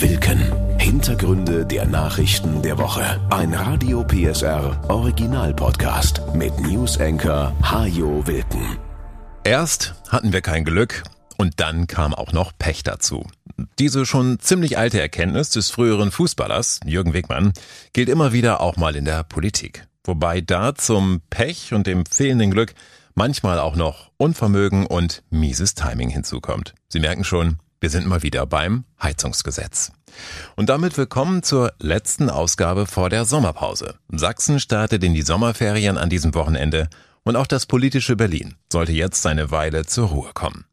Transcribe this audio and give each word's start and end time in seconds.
Wilken. 0.00 0.78
Hintergründe 0.78 1.64
der 1.64 1.86
Nachrichten 1.86 2.60
der 2.60 2.76
Woche. 2.76 3.20
Ein 3.30 3.54
Radio 3.54 4.04
PSR 4.04 4.78
Original 4.90 5.54
Podcast 5.54 6.20
mit 6.34 6.56
News 6.60 7.00
Anchor 7.00 7.56
Hajo 7.62 8.24
Wilken. 8.26 8.78
Erst 9.44 9.94
hatten 10.08 10.34
wir 10.34 10.42
kein 10.42 10.64
Glück 10.64 11.02
und 11.38 11.58
dann 11.58 11.86
kam 11.86 12.14
auch 12.14 12.32
noch 12.32 12.52
Pech 12.58 12.82
dazu. 12.82 13.26
Diese 13.78 14.04
schon 14.04 14.38
ziemlich 14.38 14.76
alte 14.76 15.00
Erkenntnis 15.00 15.48
des 15.50 15.70
früheren 15.70 16.10
Fußballers 16.10 16.80
Jürgen 16.84 17.14
Wigmann 17.14 17.54
gilt 17.94 18.10
immer 18.10 18.34
wieder 18.34 18.60
auch 18.60 18.76
mal 18.76 18.94
in 18.94 19.06
der 19.06 19.24
Politik. 19.24 19.88
Wobei 20.04 20.42
da 20.42 20.74
zum 20.74 21.22
Pech 21.30 21.72
und 21.72 21.86
dem 21.86 22.04
fehlenden 22.04 22.50
Glück 22.50 22.74
manchmal 23.14 23.58
auch 23.58 23.74
noch 23.74 24.10
Unvermögen 24.18 24.86
und 24.86 25.22
mieses 25.30 25.74
Timing 25.74 26.10
hinzukommt. 26.10 26.74
Sie 26.88 27.00
merken 27.00 27.24
schon, 27.24 27.58
wir 27.80 27.90
sind 27.90 28.06
mal 28.06 28.22
wieder 28.22 28.46
beim 28.46 28.84
Heizungsgesetz. 29.02 29.92
Und 30.56 30.68
damit 30.68 30.96
willkommen 30.98 31.42
zur 31.42 31.72
letzten 31.78 32.30
Ausgabe 32.30 32.86
vor 32.86 33.08
der 33.10 33.24
Sommerpause. 33.24 33.94
Sachsen 34.10 34.58
startet 34.58 35.04
in 35.04 35.14
die 35.14 35.22
Sommerferien 35.22 35.98
an 35.98 36.10
diesem 36.10 36.34
Wochenende 36.34 36.88
und 37.22 37.36
auch 37.36 37.46
das 37.46 37.66
politische 37.66 38.16
Berlin 38.16 38.54
sollte 38.72 38.92
jetzt 38.92 39.22
seine 39.22 39.50
Weile 39.50 39.86
zur 39.86 40.08
Ruhe 40.08 40.30
kommen. 40.34 40.64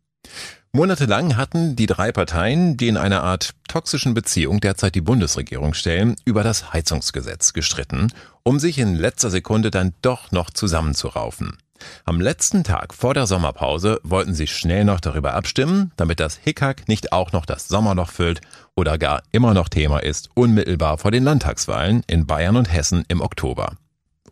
Monatelang 0.72 1.38
hatten 1.38 1.76
die 1.78 1.86
drei 1.86 2.12
Parteien, 2.12 2.76
die 2.76 2.90
in 2.90 2.98
einer 2.98 3.24
Art 3.24 3.52
toxischen 3.70 4.14
Beziehung 4.14 4.60
derzeit 4.60 4.94
die 4.96 5.02
Bundesregierung 5.02 5.74
stellen, 5.74 6.16
über 6.26 6.44
das 6.44 6.74
Heizungsgesetz 6.74 7.54
gestritten, 7.54 8.12
um 8.44 8.60
sich 8.60 8.78
in 8.80 8.96
letzter 8.96 9.30
Sekunde 9.30 9.72
dann 9.72 9.94
doch 10.02 10.32
noch 10.32 10.50
zusammenzuraufen. 10.50 11.58
Am 12.06 12.22
letzten 12.22 12.64
Tag 12.64 12.94
vor 12.94 13.14
der 13.14 13.28
Sommerpause 13.28 14.00
wollten 14.04 14.34
sie 14.34 14.48
schnell 14.48 14.86
noch 14.86 15.00
darüber 15.00 15.34
abstimmen, 15.34 15.92
damit 15.98 16.20
das 16.20 16.36
Hickhack 16.38 16.88
nicht 16.88 17.12
auch 17.12 17.32
noch 17.32 17.46
das 17.46 17.68
Sommerloch 17.68 18.12
füllt 18.12 18.42
oder 18.76 18.98
gar 18.98 19.24
immer 19.32 19.54
noch 19.54 19.70
Thema 19.70 20.00
ist, 20.00 20.30
unmittelbar 20.34 20.98
vor 20.98 21.12
den 21.12 21.24
Landtagswahlen 21.24 22.04
in 22.08 22.26
Bayern 22.26 22.56
und 22.56 22.72
Hessen 22.72 23.04
im 23.08 23.22
Oktober. 23.22 23.78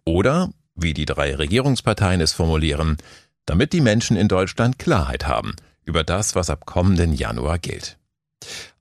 Oder, 0.05 0.49
wie 0.75 0.93
die 0.93 1.05
drei 1.05 1.35
Regierungsparteien 1.35 2.21
es 2.21 2.33
formulieren, 2.33 2.97
damit 3.45 3.73
die 3.73 3.81
Menschen 3.81 4.17
in 4.17 4.27
Deutschland 4.27 4.79
Klarheit 4.79 5.27
haben 5.27 5.55
über 5.85 6.03
das, 6.03 6.35
was 6.35 6.49
ab 6.49 6.65
kommenden 6.65 7.13
Januar 7.13 7.59
gilt. 7.59 7.97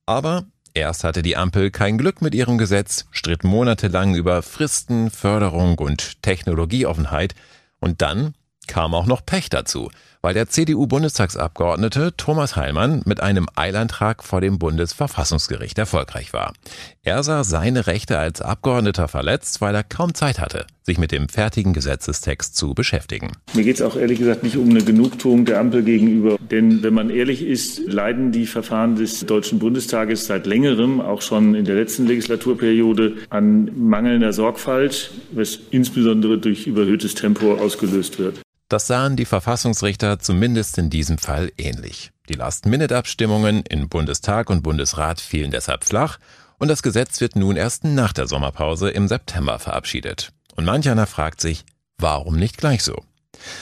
Aber 0.06 0.44
erst 0.74 1.04
hatte 1.04 1.22
die 1.22 1.36
Ampel 1.36 1.70
kein 1.70 1.98
Glück 1.98 2.22
mit 2.22 2.34
ihrem 2.34 2.58
Gesetz, 2.58 3.06
stritt 3.10 3.44
monatelang 3.44 4.14
über 4.14 4.42
Fristen, 4.42 5.10
Förderung 5.10 5.78
und 5.78 6.22
Technologieoffenheit, 6.22 7.34
und 7.80 8.00
dann 8.00 8.34
kam 8.72 8.94
auch 8.94 9.04
noch 9.04 9.26
Pech 9.26 9.50
dazu, 9.50 9.90
weil 10.22 10.32
der 10.32 10.48
CDU-Bundestagsabgeordnete 10.48 12.14
Thomas 12.16 12.56
Heilmann 12.56 13.02
mit 13.04 13.20
einem 13.20 13.46
Eilantrag 13.54 14.24
vor 14.24 14.40
dem 14.40 14.58
Bundesverfassungsgericht 14.58 15.76
erfolgreich 15.78 16.32
war. 16.32 16.54
Er 17.02 17.22
sah 17.22 17.44
seine 17.44 17.86
Rechte 17.86 18.18
als 18.18 18.40
Abgeordneter 18.40 19.08
verletzt, 19.08 19.60
weil 19.60 19.74
er 19.74 19.82
kaum 19.82 20.14
Zeit 20.14 20.38
hatte, 20.38 20.64
sich 20.84 20.96
mit 20.96 21.12
dem 21.12 21.28
fertigen 21.28 21.74
Gesetzestext 21.74 22.56
zu 22.56 22.72
beschäftigen. 22.72 23.32
Mir 23.52 23.64
geht 23.64 23.76
es 23.76 23.82
auch 23.82 23.94
ehrlich 23.94 24.20
gesagt 24.20 24.42
nicht 24.42 24.56
um 24.56 24.70
eine 24.70 24.82
Genugtuung 24.82 25.44
der 25.44 25.60
Ampel 25.60 25.82
gegenüber. 25.82 26.38
Denn 26.50 26.82
wenn 26.82 26.94
man 26.94 27.10
ehrlich 27.10 27.42
ist, 27.42 27.78
leiden 27.86 28.32
die 28.32 28.46
Verfahren 28.46 28.96
des 28.96 29.26
Deutschen 29.26 29.58
Bundestages 29.58 30.26
seit 30.26 30.46
längerem, 30.46 31.02
auch 31.02 31.20
schon 31.20 31.54
in 31.54 31.66
der 31.66 31.74
letzten 31.74 32.06
Legislaturperiode, 32.06 33.18
an 33.28 33.70
mangelnder 33.76 34.32
Sorgfalt, 34.32 35.10
was 35.32 35.58
insbesondere 35.70 36.38
durch 36.38 36.66
überhöhtes 36.66 37.14
Tempo 37.14 37.52
ausgelöst 37.56 38.18
wird. 38.18 38.40
Das 38.72 38.86
sahen 38.86 39.16
die 39.16 39.26
Verfassungsrichter 39.26 40.18
zumindest 40.18 40.78
in 40.78 40.88
diesem 40.88 41.18
Fall 41.18 41.52
ähnlich. 41.58 42.10
Die 42.30 42.32
Last-Minute-Abstimmungen 42.32 43.64
in 43.68 43.90
Bundestag 43.90 44.48
und 44.48 44.62
Bundesrat 44.62 45.20
fielen 45.20 45.50
deshalb 45.50 45.84
flach 45.84 46.16
und 46.56 46.68
das 46.68 46.82
Gesetz 46.82 47.20
wird 47.20 47.36
nun 47.36 47.56
erst 47.56 47.84
nach 47.84 48.14
der 48.14 48.26
Sommerpause 48.26 48.88
im 48.88 49.08
September 49.08 49.58
verabschiedet. 49.58 50.32
Und 50.56 50.64
manch 50.64 50.88
einer 50.88 51.06
fragt 51.06 51.42
sich, 51.42 51.66
warum 51.98 52.38
nicht 52.38 52.56
gleich 52.56 52.82
so? 52.82 52.96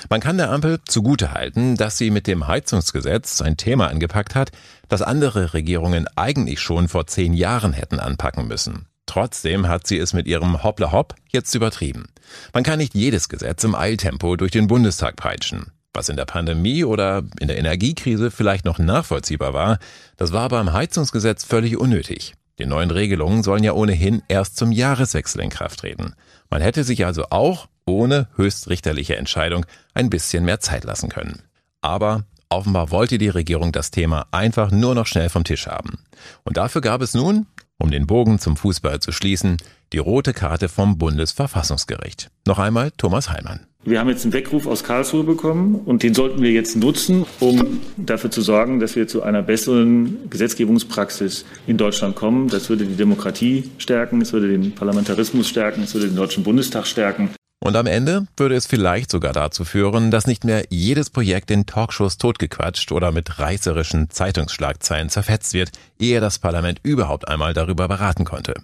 Man 0.09 0.21
kann 0.21 0.37
der 0.37 0.53
Ampel 0.53 0.79
zugutehalten, 0.85 1.75
dass 1.75 1.99
sie 1.99 2.13
mit 2.13 2.29
dem 2.29 2.47
Heizungsgesetz 2.47 3.43
ein 3.43 3.57
Thema 3.57 3.89
angepackt 3.89 4.37
hat, 4.37 4.53
das 4.89 5.03
andere 5.03 5.55
Regierungen 5.55 6.07
eigentlich 6.15 6.61
schon 6.61 6.87
vor 6.87 7.09
zehn 7.09 7.35
Jahren 7.35 7.73
hätten 7.73 7.99
anpacken 7.99 8.47
müssen. 8.47 8.87
Trotzdem 9.11 9.67
hat 9.67 9.89
sie 9.89 9.99
es 9.99 10.13
mit 10.13 10.29
ihrem 10.29 10.63
Hoppla 10.63 10.93
Hopp 10.93 11.17
jetzt 11.31 11.53
übertrieben. 11.57 12.07
Man 12.55 12.63
kann 12.63 12.79
nicht 12.79 12.95
jedes 12.95 13.29
Gesetz 13.29 13.65
im 13.65 13.75
Eiltempo 13.75 14.37
durch 14.37 14.53
den 14.53 14.69
Bundestag 14.69 15.17
peitschen. 15.17 15.73
Was 15.93 16.09
in 16.09 16.17
der 16.17 16.27
Pandemie 16.27 16.85
oder 16.85 17.25
in 17.41 17.49
der 17.49 17.59
Energiekrise 17.59 18.31
vielleicht 18.31 18.65
noch 18.65 18.79
nachvollziehbar 18.79 19.53
war, 19.53 19.81
das 20.17 20.31
war 20.31 20.49
beim 20.49 20.73
Heizungsgesetz 20.73 21.43
völlig 21.43 21.77
unnötig. 21.77 22.35
Die 22.61 22.67
neuen 22.67 22.93
Regelungen 22.93 23.43
sollen 23.43 23.65
ja 23.65 23.73
ohnehin 23.73 24.23
erst 24.29 24.57
zum 24.57 24.71
Jahreswechsel 24.71 25.41
in 25.41 25.51
Kraft 25.51 25.81
treten. 25.81 26.15
Man 26.49 26.63
hätte 26.63 26.85
sich 26.85 27.05
also 27.05 27.25
auch 27.31 27.67
ohne 27.87 28.29
höchstrichterliche 28.37 29.17
Entscheidung 29.17 29.67
ein 29.93 30.09
bisschen 30.09 30.45
mehr 30.45 30.61
Zeit 30.61 30.85
lassen 30.85 31.09
können. 31.09 31.43
Aber 31.81 32.27
offenbar 32.49 32.93
wollte 32.93 33.19
die 33.19 33.29
Regierung 33.29 33.73
das 33.73 33.91
Thema 33.91 34.29
einfach 34.31 34.71
nur 34.71 34.95
noch 34.95 35.09
schnell 35.09 35.31
vom 35.31 35.43
Tisch 35.43 35.67
haben. 35.67 35.99
Und 36.45 36.59
dafür 36.59 36.81
gab 36.81 37.03
es 37.03 37.13
nun 37.13 37.47
um 37.81 37.91
den 37.91 38.07
Bogen 38.07 38.39
zum 38.39 38.57
Fußball 38.57 39.01
zu 39.01 39.11
schließen, 39.11 39.57
die 39.93 39.99
rote 39.99 40.33
Karte 40.33 40.69
vom 40.69 40.99
Bundesverfassungsgericht. 40.99 42.31
Noch 42.47 42.59
einmal 42.59 42.93
Thomas 42.97 43.31
Heilmann. 43.31 43.67
Wir 43.83 43.99
haben 43.99 44.11
jetzt 44.11 44.25
einen 44.25 44.35
Weckruf 44.35 44.67
aus 44.67 44.85
Karlsruhe 44.85 45.25
bekommen 45.25 45.75
und 45.75 46.03
den 46.03 46.13
sollten 46.13 46.43
wir 46.43 46.51
jetzt 46.51 46.77
nutzen, 46.77 47.25
um 47.41 47.81
dafür 47.97 48.31
zu 48.31 48.43
sorgen, 48.43 48.79
dass 48.79 48.95
wir 48.95 49.09
zu 49.09 49.23
einer 49.23 49.43
besseren 49.43 50.29
Gesetzgebungspraxis 50.29 51.47
in 51.67 51.79
Deutschland 51.79 52.15
kommen. 52.15 52.49
Das 52.49 52.69
würde 52.69 52.85
die 52.85 52.97
Demokratie 52.97 53.71
stärken, 53.79 54.21
es 54.21 54.35
würde 54.35 54.49
den 54.49 54.75
Parlamentarismus 54.75 55.49
stärken, 55.49 55.83
es 55.83 55.95
würde 55.95 56.09
den 56.09 56.17
Deutschen 56.17 56.45
Bundestag 56.45 56.87
stärken. 56.87 57.31
Und 57.63 57.77
am 57.77 57.87
Ende 57.87 58.27
würde 58.39 58.55
es 58.55 58.67
vielleicht 58.67 59.11
sogar 59.11 59.35
dazu 59.35 59.67
führen, 59.67 60.11
dass 60.11 60.27
nicht 60.27 60.45
mehr 60.45 60.65
jedes 60.71 61.11
Projekt 61.11 61.51
in 61.51 61.67
Talkshows 61.67 62.17
totgequatscht 62.17 62.91
oder 62.91 63.13
mit 63.13 63.39
reißerischen 63.39 64.09
Zeitungsschlagzeilen 64.09 65.11
zerfetzt 65.11 65.53
wird, 65.53 65.71
ehe 65.99 66.21
das 66.21 66.39
Parlament 66.39 66.81
überhaupt 66.83 67.29
einmal 67.29 67.53
darüber 67.53 67.87
beraten 67.87 68.25
konnte. 68.25 68.55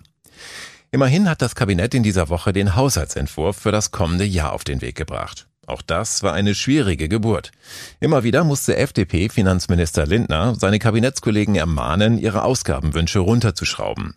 Immerhin 0.93 1.29
hat 1.29 1.43
das 1.43 1.55
Kabinett 1.55 1.93
in 1.93 2.03
dieser 2.03 2.31
Woche 2.31 2.55
den 2.55 2.75
Haushaltsentwurf 2.75 3.59
für 3.59 3.73
das 3.73 3.91
kommende 3.91 4.25
Jahr 4.25 4.55
auf 4.55 4.65
den 4.65 4.81
Weg 4.81 4.97
gebracht. 4.97 5.47
Auch 5.67 5.83
das 5.83 6.23
war 6.23 6.33
eine 6.33 6.55
schwierige 6.55 7.09
Geburt. 7.09 7.51
Immer 8.01 8.23
wieder 8.23 8.45
musste 8.45 8.77
FDP-Finanzminister 8.77 10.07
Lindner 10.07 10.55
seine 10.55 10.79
Kabinettskollegen 10.79 11.57
ermahnen, 11.57 12.19
ihre 12.19 12.45
Ausgabenwünsche 12.45 13.19
runterzuschrauben. 13.19 14.15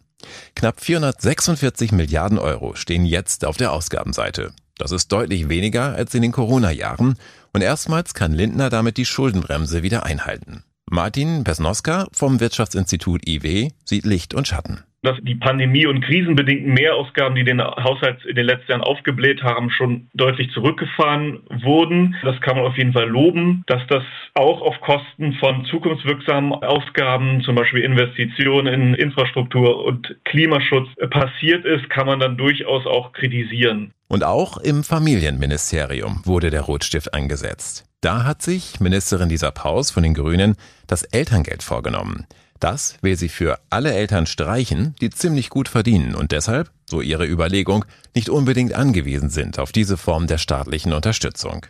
Knapp 0.56 0.80
446 0.80 1.92
Milliarden 1.92 2.38
Euro 2.38 2.76
stehen 2.76 3.06
jetzt 3.06 3.46
auf 3.46 3.58
der 3.58 3.74
Ausgabenseite. 3.74 4.54
Das 4.80 4.92
ist 4.92 5.12
deutlich 5.12 5.50
weniger 5.50 5.94
als 5.94 6.16
in 6.16 6.24
den 6.24 6.32
Corona-Jahren 6.32 7.16
und 7.54 7.62
erstmals 7.62 8.16
kann 8.16 8.34
Lindner 8.34 8.72
damit 8.72 8.98
die 8.98 9.06
Schuldenbremse 9.06 9.84
wieder 9.84 10.04
einhalten. 10.06 10.64
Martin 10.90 11.44
Pesnoska 11.44 12.08
vom 12.12 12.40
Wirtschaftsinstitut 12.40 13.28
IW 13.28 13.70
sieht 13.86 14.06
Licht 14.06 14.34
und 14.34 14.48
Schatten 14.48 14.84
dass 15.02 15.18
die 15.22 15.36
Pandemie- 15.36 15.86
und 15.86 16.02
krisenbedingten 16.02 16.74
Mehrausgaben, 16.74 17.36
die 17.36 17.44
den 17.44 17.62
Haushalt 17.62 18.26
in 18.26 18.36
den 18.36 18.46
letzten 18.46 18.72
Jahren 18.72 18.82
aufgebläht 18.84 19.44
haben, 19.44 19.70
schon 19.70 20.10
deutlich 20.14 20.52
zurückgefahren 20.52 21.40
wurden. 21.64 22.16
Das 22.24 22.40
kann 22.42 22.58
man 22.58 22.66
auf 22.66 22.78
jeden 22.78 22.94
Fall 22.94 23.08
loben. 23.08 23.64
Dass 23.68 23.86
das 23.88 24.04
auch 24.34 24.62
auf 24.62 24.80
Kosten 24.82 25.34
von 25.34 25.66
zukunftswirksamen 25.66 26.54
Ausgaben, 26.54 27.42
zum 27.44 27.56
Beispiel 27.56 27.84
Investitionen 27.84 28.68
in 28.68 28.94
Infrastruktur 28.94 29.86
und 29.86 30.18
Klimaschutz 30.26 30.88
passiert 31.10 31.66
ist, 31.66 31.90
kann 31.90 32.08
man 32.08 32.20
dann 32.20 32.38
durchaus 32.38 32.86
auch 32.86 33.14
kritisieren. 33.14 33.92
Und 34.08 34.24
auch 34.24 34.58
im 34.58 34.84
Familienministerium 34.84 36.22
wurde 36.26 36.50
der 36.50 36.62
Rotstift 36.62 37.14
eingesetzt. 37.14 37.86
Da 38.02 38.24
hat 38.24 38.42
sich 38.42 38.80
Ministerin 38.80 39.30
Lisa 39.30 39.52
Paus 39.52 39.92
von 39.92 40.04
den 40.04 40.14
Grünen 40.14 40.56
das 40.88 41.04
Elterngeld 41.04 41.64
vorgenommen. 41.64 42.26
Das 42.60 42.98
will 43.02 43.16
sie 43.16 43.30
für 43.30 43.60
alle 43.70 43.94
Eltern 43.94 44.26
streichen, 44.26 44.96
die 45.00 45.10
ziemlich 45.10 45.50
gut 45.50 45.70
verdienen 45.70 46.14
und 46.14 46.32
deshalb, 46.32 46.72
so 46.86 47.02
ihre 47.02 47.26
Überlegung, 47.26 47.86
nicht 48.14 48.30
unbedingt 48.30 48.74
angewiesen 48.74 49.30
sind 49.30 49.60
auf 49.60 49.72
diese 49.72 49.96
Form 49.98 50.28
der 50.28 50.38
staatlichen 50.38 50.92
Unterstützung. 50.92 51.66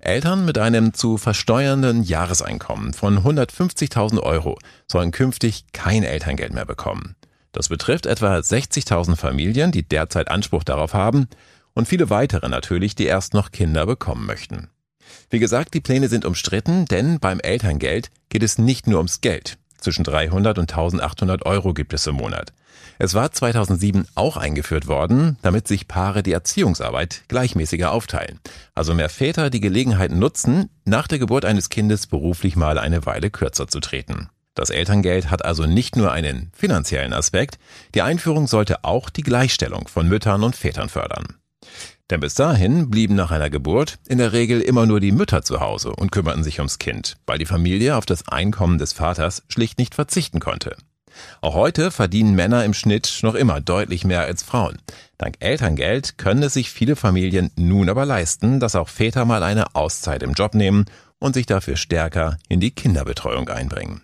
Eltern 0.00 0.44
mit 0.44 0.58
einem 0.58 0.94
zu 0.94 1.18
versteuernden 1.18 2.02
Jahreseinkommen 2.02 2.92
von 2.92 3.18
150.000 3.18 4.20
Euro 4.20 4.58
sollen 4.90 5.10
künftig 5.10 5.64
kein 5.72 6.02
Elterngeld 6.02 6.52
mehr 6.52 6.66
bekommen. 6.66 7.16
Das 7.52 7.68
betrifft 7.68 8.06
etwa 8.06 8.36
60.000 8.36 9.16
Familien, 9.16 9.72
die 9.72 9.86
derzeit 9.86 10.30
Anspruch 10.30 10.64
darauf 10.64 10.92
haben 10.92 11.28
und 11.72 11.88
viele 11.88 12.10
weitere 12.10 12.48
natürlich, 12.48 12.94
die 12.94 13.06
erst 13.06 13.34
noch 13.34 13.52
Kinder 13.52 13.86
bekommen 13.86 14.26
möchten. 14.26 14.68
Wie 15.30 15.38
gesagt, 15.38 15.74
die 15.74 15.80
Pläne 15.80 16.08
sind 16.08 16.24
umstritten, 16.24 16.86
denn 16.86 17.20
beim 17.20 17.40
Elterngeld 17.40 18.10
geht 18.28 18.42
es 18.42 18.58
nicht 18.58 18.86
nur 18.86 18.98
ums 18.98 19.20
Geld. 19.20 19.58
Zwischen 19.84 20.04
300 20.04 20.58
und 20.58 20.72
1800 20.72 21.44
Euro 21.44 21.74
gibt 21.74 21.92
es 21.92 22.06
im 22.06 22.14
Monat. 22.14 22.54
Es 22.98 23.12
war 23.12 23.30
2007 23.30 24.06
auch 24.14 24.38
eingeführt 24.38 24.86
worden, 24.86 25.36
damit 25.42 25.68
sich 25.68 25.88
Paare 25.88 26.22
die 26.22 26.32
Erziehungsarbeit 26.32 27.24
gleichmäßiger 27.28 27.92
aufteilen. 27.92 28.40
Also 28.74 28.94
mehr 28.94 29.10
Väter 29.10 29.50
die 29.50 29.60
Gelegenheit 29.60 30.10
nutzen, 30.10 30.70
nach 30.86 31.06
der 31.06 31.18
Geburt 31.18 31.44
eines 31.44 31.68
Kindes 31.68 32.06
beruflich 32.06 32.56
mal 32.56 32.78
eine 32.78 33.04
Weile 33.04 33.28
kürzer 33.28 33.68
zu 33.68 33.80
treten. 33.80 34.30
Das 34.54 34.70
Elterngeld 34.70 35.30
hat 35.30 35.44
also 35.44 35.66
nicht 35.66 35.96
nur 35.96 36.12
einen 36.12 36.50
finanziellen 36.54 37.12
Aspekt, 37.12 37.58
die 37.94 38.00
Einführung 38.00 38.46
sollte 38.46 38.84
auch 38.84 39.10
die 39.10 39.22
Gleichstellung 39.22 39.86
von 39.86 40.08
Müttern 40.08 40.44
und 40.44 40.56
Vätern 40.56 40.88
fördern. 40.88 41.26
Denn 42.10 42.20
bis 42.20 42.34
dahin 42.34 42.90
blieben 42.90 43.14
nach 43.14 43.30
einer 43.30 43.48
Geburt 43.48 43.98
in 44.06 44.18
der 44.18 44.32
Regel 44.32 44.60
immer 44.60 44.84
nur 44.84 45.00
die 45.00 45.12
Mütter 45.12 45.42
zu 45.42 45.60
Hause 45.60 45.92
und 45.94 46.12
kümmerten 46.12 46.44
sich 46.44 46.58
ums 46.58 46.78
Kind, 46.78 47.16
weil 47.26 47.38
die 47.38 47.46
Familie 47.46 47.96
auf 47.96 48.04
das 48.04 48.28
Einkommen 48.28 48.78
des 48.78 48.92
Vaters 48.92 49.42
schlicht 49.48 49.78
nicht 49.78 49.94
verzichten 49.94 50.38
konnte. 50.38 50.76
Auch 51.40 51.54
heute 51.54 51.90
verdienen 51.90 52.34
Männer 52.34 52.64
im 52.64 52.74
Schnitt 52.74 53.20
noch 53.22 53.34
immer 53.34 53.60
deutlich 53.60 54.04
mehr 54.04 54.22
als 54.22 54.42
Frauen. 54.42 54.78
Dank 55.16 55.36
Elterngeld 55.40 56.18
können 56.18 56.42
es 56.42 56.54
sich 56.54 56.70
viele 56.70 56.96
Familien 56.96 57.50
nun 57.56 57.88
aber 57.88 58.04
leisten, 58.04 58.60
dass 58.60 58.74
auch 58.74 58.88
Väter 58.88 59.24
mal 59.24 59.42
eine 59.42 59.74
Auszeit 59.74 60.22
im 60.22 60.32
Job 60.32 60.54
nehmen 60.54 60.86
und 61.18 61.34
sich 61.34 61.46
dafür 61.46 61.76
stärker 61.76 62.36
in 62.48 62.60
die 62.60 62.72
Kinderbetreuung 62.72 63.48
einbringen. 63.48 64.02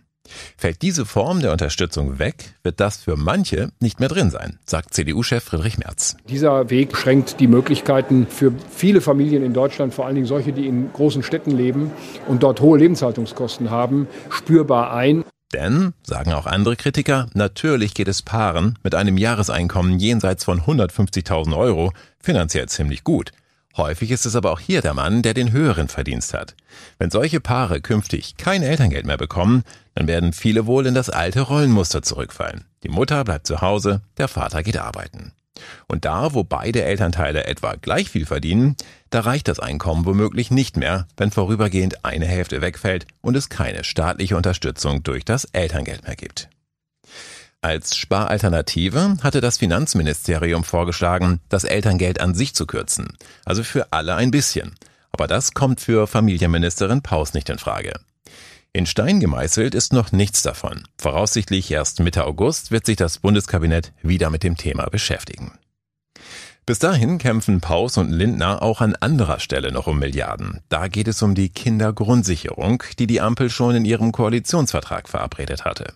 Fällt 0.56 0.82
diese 0.82 1.06
Form 1.06 1.41
der 1.41 1.53
Unterstützung 1.53 2.19
weg, 2.19 2.55
wird 2.62 2.81
das 2.81 2.99
für 2.99 3.17
manche 3.17 3.71
nicht 3.81 4.00
mehr 4.00 4.09
drin 4.09 4.31
sein, 4.31 4.59
sagt 4.65 4.94
CDU-Chef 4.94 5.43
Friedrich 5.43 5.79
Merz. 5.79 6.17
Dieser 6.29 6.71
Weg 6.71 6.97
schränkt 6.97 7.41
die 7.41 7.47
Möglichkeiten 7.47 8.27
für 8.29 8.53
viele 8.71 9.00
Familien 9.00 9.44
in 9.44 9.55
Deutschland, 9.55 9.94
vor 9.94 10.06
allen 10.06 10.15
Dingen 10.15 10.27
solche, 10.27 10.53
die 10.53 10.67
in 10.67 10.93
großen 10.93 11.23
Städten 11.23 11.50
leben 11.50 11.91
und 12.29 12.43
dort 12.43 12.61
hohe 12.61 12.79
Lebenshaltungskosten 12.79 13.71
haben, 13.71 14.09
spürbar 14.29 14.93
ein. 14.93 15.25
Denn, 15.53 15.94
sagen 16.05 16.32
auch 16.32 16.47
andere 16.47 16.77
Kritiker, 16.77 17.27
natürlich 17.35 17.94
geht 17.94 18.06
es 18.06 18.23
Paaren 18.23 18.79
mit 18.85 18.94
einem 18.94 19.19
Jahreseinkommen 19.19 19.99
jenseits 19.99 20.44
von 20.44 20.61
150.000 20.61 21.56
Euro 21.56 21.93
finanziell 22.21 22.69
ziemlich 22.69 23.03
gut. 23.03 23.32
Häufig 23.81 24.11
ist 24.11 24.27
es 24.27 24.37
aber 24.37 24.53
auch 24.53 24.61
hier 24.61 24.82
der 24.82 24.93
Mann, 24.93 25.23
der 25.23 25.32
den 25.32 25.53
höheren 25.53 25.88
Verdienst 25.88 26.35
hat. 26.35 26.55
Wenn 26.99 27.11
solche 27.11 27.41
Paare 27.41 27.81
künftig 27.81 28.37
kein 28.37 28.62
Elterngeld 28.62 29.06
mehr 29.06 29.17
bekommen, 29.17 29.62
dann 29.94 30.06
werden 30.06 30.35
viele 30.35 30.67
wohl 30.67 30.87
in 30.87 30.93
das 30.93 31.09
alte 31.09 31.41
Rollenmuster 31.41 32.03
zurückfallen. 32.03 32.67
Die 32.82 32.91
Mutter 32.91 33.25
bleibt 33.25 33.47
zu 33.47 33.62
Hause, 33.62 34.03
der 34.19 34.29
Vater 34.29 34.62
geht 34.62 34.77
arbeiten. 34.77 35.32
Und 35.88 36.05
da, 36.05 36.35
wo 36.35 36.44
beide 36.44 36.82
Elternteile 36.82 37.44
etwa 37.44 37.75
gleich 37.75 38.11
viel 38.11 38.27
verdienen, 38.27 38.77
da 39.09 39.21
reicht 39.21 39.49
das 39.49 39.61
Einkommen 39.61 40.05
womöglich 40.05 40.50
nicht 40.50 40.77
mehr, 40.77 41.09
wenn 41.17 41.31
vorübergehend 41.31 42.05
eine 42.05 42.27
Hälfte 42.27 42.61
wegfällt 42.61 43.06
und 43.23 43.35
es 43.35 43.49
keine 43.49 43.82
staatliche 43.82 44.37
Unterstützung 44.37 45.03
durch 45.05 45.25
das 45.25 45.47
Elterngeld 45.47 46.05
mehr 46.05 46.17
gibt. 46.17 46.50
Als 47.62 47.94
Sparalternative 47.94 49.18
hatte 49.22 49.42
das 49.42 49.58
Finanzministerium 49.58 50.64
vorgeschlagen, 50.64 51.40
das 51.50 51.64
Elterngeld 51.64 52.18
an 52.18 52.34
sich 52.34 52.54
zu 52.54 52.66
kürzen, 52.66 53.18
also 53.44 53.62
für 53.62 53.92
alle 53.92 54.14
ein 54.14 54.30
bisschen. 54.30 54.74
Aber 55.12 55.26
das 55.26 55.52
kommt 55.52 55.80
für 55.80 56.06
Familienministerin 56.06 57.02
Paus 57.02 57.34
nicht 57.34 57.50
in 57.50 57.58
Frage. 57.58 58.00
In 58.72 58.86
Stein 58.86 59.20
gemeißelt 59.20 59.74
ist 59.74 59.92
noch 59.92 60.10
nichts 60.10 60.42
davon. 60.42 60.84
Voraussichtlich 60.98 61.70
erst 61.70 62.00
Mitte 62.00 62.24
August 62.24 62.70
wird 62.70 62.86
sich 62.86 62.96
das 62.96 63.18
Bundeskabinett 63.18 63.92
wieder 64.00 64.30
mit 64.30 64.42
dem 64.42 64.56
Thema 64.56 64.86
beschäftigen. 64.86 65.58
Bis 66.64 66.78
dahin 66.78 67.18
kämpfen 67.18 67.60
Paus 67.60 67.98
und 67.98 68.10
Lindner 68.10 68.62
auch 68.62 68.80
an 68.80 68.96
anderer 68.96 69.40
Stelle 69.40 69.70
noch 69.70 69.86
um 69.86 69.98
Milliarden. 69.98 70.60
Da 70.70 70.88
geht 70.88 71.08
es 71.08 71.20
um 71.20 71.34
die 71.34 71.48
Kindergrundsicherung, 71.50 72.84
die 72.98 73.06
die 73.06 73.20
Ampel 73.20 73.50
schon 73.50 73.74
in 73.74 73.84
ihrem 73.84 74.12
Koalitionsvertrag 74.12 75.08
verabredet 75.08 75.64
hatte. 75.64 75.92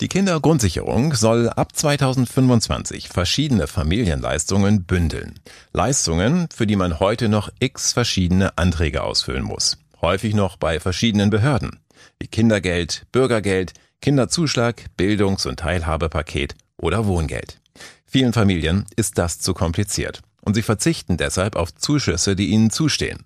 Die 0.00 0.08
Kindergrundsicherung 0.08 1.14
soll 1.14 1.48
ab 1.48 1.74
2025 1.74 3.08
verschiedene 3.08 3.66
Familienleistungen 3.66 4.84
bündeln. 4.84 5.40
Leistungen, 5.72 6.48
für 6.54 6.66
die 6.66 6.76
man 6.76 7.00
heute 7.00 7.28
noch 7.28 7.50
x 7.58 7.92
verschiedene 7.92 8.56
Anträge 8.56 9.02
ausfüllen 9.02 9.44
muss. 9.44 9.78
Häufig 10.00 10.34
noch 10.34 10.56
bei 10.56 10.80
verschiedenen 10.80 11.30
Behörden. 11.30 11.80
Wie 12.20 12.28
Kindergeld, 12.28 13.06
Bürgergeld, 13.12 13.72
Kinderzuschlag, 14.00 14.84
Bildungs- 14.96 15.46
und 15.46 15.58
Teilhabepaket 15.58 16.54
oder 16.76 17.06
Wohngeld. 17.06 17.60
Vielen 18.06 18.32
Familien 18.32 18.86
ist 18.96 19.18
das 19.18 19.40
zu 19.40 19.54
kompliziert 19.54 20.22
und 20.40 20.54
sie 20.54 20.62
verzichten 20.62 21.16
deshalb 21.16 21.56
auf 21.56 21.74
Zuschüsse, 21.74 22.36
die 22.36 22.48
ihnen 22.48 22.70
zustehen. 22.70 23.24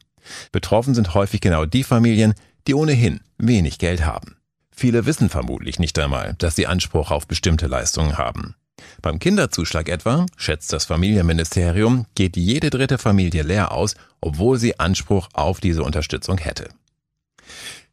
Betroffen 0.50 0.94
sind 0.94 1.14
häufig 1.14 1.40
genau 1.40 1.66
die 1.66 1.84
Familien, 1.84 2.34
die 2.66 2.74
ohnehin 2.74 3.20
wenig 3.38 3.78
Geld 3.78 4.04
haben. 4.04 4.36
Viele 4.74 5.06
wissen 5.06 5.28
vermutlich 5.28 5.78
nicht 5.78 5.98
einmal, 5.98 6.34
dass 6.38 6.56
sie 6.56 6.66
Anspruch 6.66 7.10
auf 7.10 7.26
bestimmte 7.26 7.66
Leistungen 7.66 8.18
haben. 8.18 8.56
Beim 9.00 9.18
Kinderzuschlag 9.18 9.88
etwa, 9.88 10.26
schätzt 10.36 10.72
das 10.72 10.86
Familienministerium, 10.86 12.06
geht 12.14 12.36
jede 12.36 12.70
dritte 12.70 12.98
Familie 12.98 13.42
leer 13.42 13.72
aus, 13.72 13.94
obwohl 14.20 14.58
sie 14.58 14.80
Anspruch 14.80 15.28
auf 15.34 15.60
diese 15.60 15.82
Unterstützung 15.82 16.38
hätte. 16.38 16.68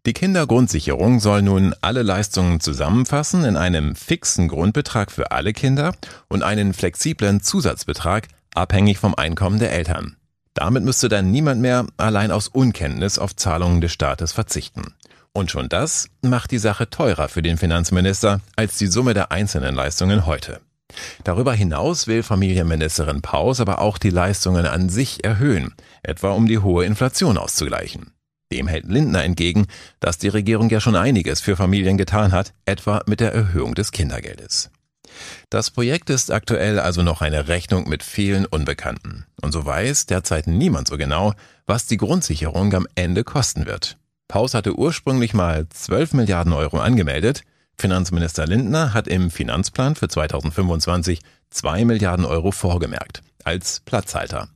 Die 0.05 0.13
Kindergrundsicherung 0.13 1.19
soll 1.19 1.41
nun 1.41 1.75
alle 1.81 2.03
Leistungen 2.03 2.61
zusammenfassen 2.61 3.43
in 3.43 3.57
einem 3.57 3.95
fixen 3.95 4.47
Grundbetrag 4.47 5.11
für 5.11 5.31
alle 5.31 5.51
Kinder 5.51 5.93
und 6.29 6.41
einen 6.41 6.73
flexiblen 6.73 7.41
Zusatzbetrag 7.41 8.27
abhängig 8.55 8.97
vom 8.97 9.13
Einkommen 9.13 9.59
der 9.59 9.73
Eltern. 9.73 10.15
Damit 10.53 10.83
müsste 10.83 11.09
dann 11.09 11.31
niemand 11.31 11.61
mehr 11.61 11.85
allein 11.97 12.31
aus 12.31 12.47
Unkenntnis 12.47 13.19
auf 13.19 13.35
Zahlungen 13.35 13.81
des 13.81 13.91
Staates 13.91 14.31
verzichten. 14.31 14.93
Und 15.39 15.51
schon 15.51 15.69
das 15.69 16.09
macht 16.21 16.51
die 16.51 16.57
Sache 16.57 16.89
teurer 16.89 17.29
für 17.29 17.41
den 17.41 17.57
Finanzminister 17.57 18.41
als 18.57 18.77
die 18.77 18.87
Summe 18.87 19.13
der 19.13 19.31
einzelnen 19.31 19.73
Leistungen 19.73 20.25
heute. 20.25 20.59
Darüber 21.23 21.53
hinaus 21.53 22.07
will 22.07 22.23
Familienministerin 22.23 23.21
Paus 23.21 23.61
aber 23.61 23.79
auch 23.79 23.97
die 23.97 24.09
Leistungen 24.09 24.65
an 24.65 24.89
sich 24.89 25.23
erhöhen, 25.23 25.73
etwa 26.03 26.31
um 26.31 26.45
die 26.45 26.59
hohe 26.59 26.83
Inflation 26.83 27.37
auszugleichen. 27.37 28.11
Dem 28.51 28.67
hält 28.67 28.89
Lindner 28.89 29.23
entgegen, 29.23 29.67
dass 30.01 30.17
die 30.17 30.27
Regierung 30.27 30.69
ja 30.69 30.81
schon 30.81 30.97
einiges 30.97 31.39
für 31.39 31.55
Familien 31.55 31.97
getan 31.97 32.33
hat, 32.33 32.51
etwa 32.65 33.01
mit 33.05 33.21
der 33.21 33.33
Erhöhung 33.33 33.75
des 33.75 33.93
Kindergeldes. 33.93 34.71
Das 35.49 35.71
Projekt 35.71 36.09
ist 36.09 36.31
aktuell 36.31 36.79
also 36.79 37.01
noch 37.01 37.21
eine 37.21 37.47
Rechnung 37.47 37.87
mit 37.87 38.03
vielen 38.03 38.45
Unbekannten. 38.45 39.25
Und 39.41 39.53
so 39.53 39.65
weiß 39.65 40.05
derzeit 40.05 40.47
niemand 40.47 40.89
so 40.89 40.97
genau, 40.97 41.33
was 41.65 41.85
die 41.85 41.95
Grundsicherung 41.95 42.73
am 42.73 42.87
Ende 42.95 43.23
kosten 43.23 43.67
wird. 43.67 43.95
Paus 44.29 44.53
hatte 44.53 44.77
ursprünglich 44.77 45.33
mal 45.33 45.67
12 45.67 46.13
Milliarden 46.13 46.53
Euro 46.53 46.77
angemeldet. 46.77 47.41
Finanzminister 47.79 48.45
Lindner 48.45 48.93
hat 48.93 49.07
im 49.07 49.31
Finanzplan 49.31 49.95
für 49.95 50.07
2025 50.07 51.19
2 51.49 51.83
Milliarden 51.85 52.25
Euro 52.25 52.51
vorgemerkt. 52.51 53.23
Als 53.43 53.79
Platzhalter. 53.79 54.47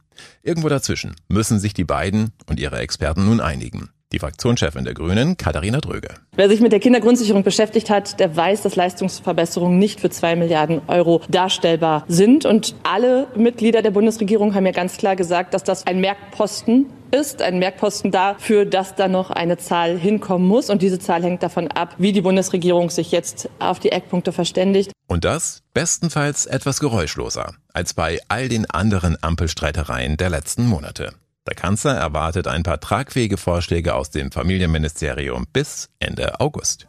Irgendwo 0.43 0.69
dazwischen 0.69 1.15
müssen 1.27 1.59
sich 1.59 1.73
die 1.73 1.85
beiden 1.85 2.33
und 2.45 2.59
ihre 2.59 2.77
Experten 2.77 3.25
nun 3.25 3.41
einigen. 3.41 3.89
Die 4.13 4.19
Fraktionschefin 4.19 4.83
der 4.83 4.93
Grünen, 4.93 5.37
Katharina 5.37 5.79
Dröge. 5.79 6.09
Wer 6.35 6.47
sich 6.47 6.61
mit 6.61 6.71
der 6.71 6.79
Kindergrundsicherung 6.79 7.41
beschäftigt 7.41 7.89
hat, 7.89 8.19
der 8.19 8.35
weiß, 8.35 8.61
dass 8.61 8.75
Leistungsverbesserungen 8.75 9.79
nicht 9.79 10.01
für 10.01 10.11
zwei 10.11 10.35
Milliarden 10.35 10.81
Euro 10.87 11.21
darstellbar 11.29 12.05
sind. 12.07 12.45
Und 12.45 12.75
alle 12.83 13.25
Mitglieder 13.35 13.81
der 13.81 13.89
Bundesregierung 13.89 14.53
haben 14.53 14.67
ja 14.67 14.71
ganz 14.71 14.97
klar 14.97 15.15
gesagt, 15.15 15.55
dass 15.55 15.63
das 15.63 15.87
ein 15.87 15.99
Merkposten 15.99 16.85
ist, 17.09 17.41
ein 17.41 17.57
Merkposten 17.57 18.11
dafür, 18.11 18.65
dass 18.65 18.93
da 18.93 19.07
noch 19.07 19.31
eine 19.31 19.57
Zahl 19.57 19.97
hinkommen 19.97 20.47
muss. 20.47 20.69
Und 20.69 20.83
diese 20.83 20.99
Zahl 20.99 21.23
hängt 21.23 21.41
davon 21.41 21.69
ab, 21.69 21.95
wie 21.97 22.11
die 22.11 22.21
Bundesregierung 22.21 22.91
sich 22.91 23.11
jetzt 23.11 23.49
auf 23.57 23.79
die 23.79 23.91
Eckpunkte 23.91 24.31
verständigt. 24.31 24.91
Und 25.07 25.25
das 25.25 25.61
bestenfalls 25.73 26.45
etwas 26.45 26.79
geräuschloser 26.79 27.55
als 27.73 27.95
bei 27.95 28.19
all 28.27 28.47
den 28.47 28.69
anderen 28.69 29.17
Ampelstreitereien 29.21 30.17
der 30.17 30.29
letzten 30.29 30.67
Monate. 30.67 31.13
Der 31.45 31.55
Kanzler 31.55 31.95
erwartet 31.95 32.47
ein 32.47 32.63
paar 32.63 32.79
tragfähige 32.79 33.35
Vorschläge 33.35 33.95
aus 33.95 34.09
dem 34.09 34.31
Familienministerium 34.31 35.45
bis 35.51 35.89
Ende 35.99 36.39
August. 36.39 36.87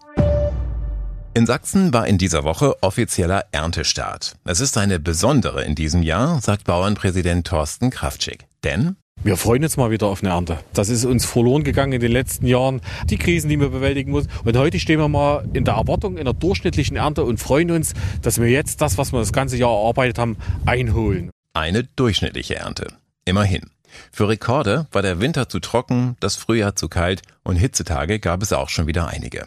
In 1.37 1.47
Sachsen 1.47 1.93
war 1.93 2.07
in 2.07 2.19
dieser 2.19 2.45
Woche 2.45 2.81
offizieller 2.81 3.47
Erntestart. 3.51 4.37
Es 4.45 4.61
ist 4.61 4.79
eine 4.79 5.01
besondere 5.01 5.65
in 5.65 5.75
diesem 5.75 6.05
Jahr, 6.05 6.41
sagt 6.41 6.65
Bauernpräsident 6.65 7.49
Thorsten 7.49 7.91
Kraftschick. 7.91 8.47
Denn 8.63 8.95
wir 9.25 9.37
freuen 9.37 9.65
uns 9.65 9.77
mal 9.77 9.91
wieder 9.91 10.07
auf 10.07 10.23
eine 10.23 10.33
Ernte. 10.33 10.59
Das 10.73 10.89
ist 10.89 11.05
uns 11.05 11.25
verloren 11.25 11.65
gegangen 11.65 11.95
in 11.95 12.01
den 12.01 12.13
letzten 12.13 12.47
Jahren. 12.47 12.81
Die 13.07 13.17
Krisen, 13.17 13.49
die 13.49 13.59
wir 13.59 13.71
bewältigen 13.71 14.13
müssen. 14.13 14.31
Und 14.45 14.57
heute 14.57 14.79
stehen 14.79 15.01
wir 15.01 15.09
mal 15.09 15.45
in 15.53 15.65
der 15.65 15.75
Erwartung 15.75 16.17
einer 16.17 16.33
durchschnittlichen 16.35 16.97
Ernte 16.97 17.25
und 17.25 17.41
freuen 17.41 17.73
uns, 17.73 17.95
dass 18.23 18.41
wir 18.41 18.49
jetzt 18.49 18.81
das, 18.81 18.99
was 18.99 19.13
wir 19.13 19.19
das 19.19 19.33
ganze 19.33 19.57
Jahr 19.57 19.73
erarbeitet 19.73 20.19
haben, 20.19 20.37
einholen. 20.65 21.31
Eine 21.55 21.83
durchschnittliche 21.83 22.55
Ernte. 22.55 22.87
Immerhin. 23.25 23.71
Für 24.13 24.29
Rekorde 24.29 24.87
war 24.93 25.03
der 25.03 25.21
Winter 25.21 25.49
zu 25.49 25.61
trocken, 25.61 26.17
das 26.21 26.37
Frühjahr 26.37 26.77
zu 26.77 26.89
kalt 26.89 27.23
und 27.43 27.57
Hitzetage 27.57 28.19
gab 28.21 28.43
es 28.43 28.53
auch 28.53 28.69
schon 28.69 28.87
wieder 28.87 29.09
einige. 29.09 29.47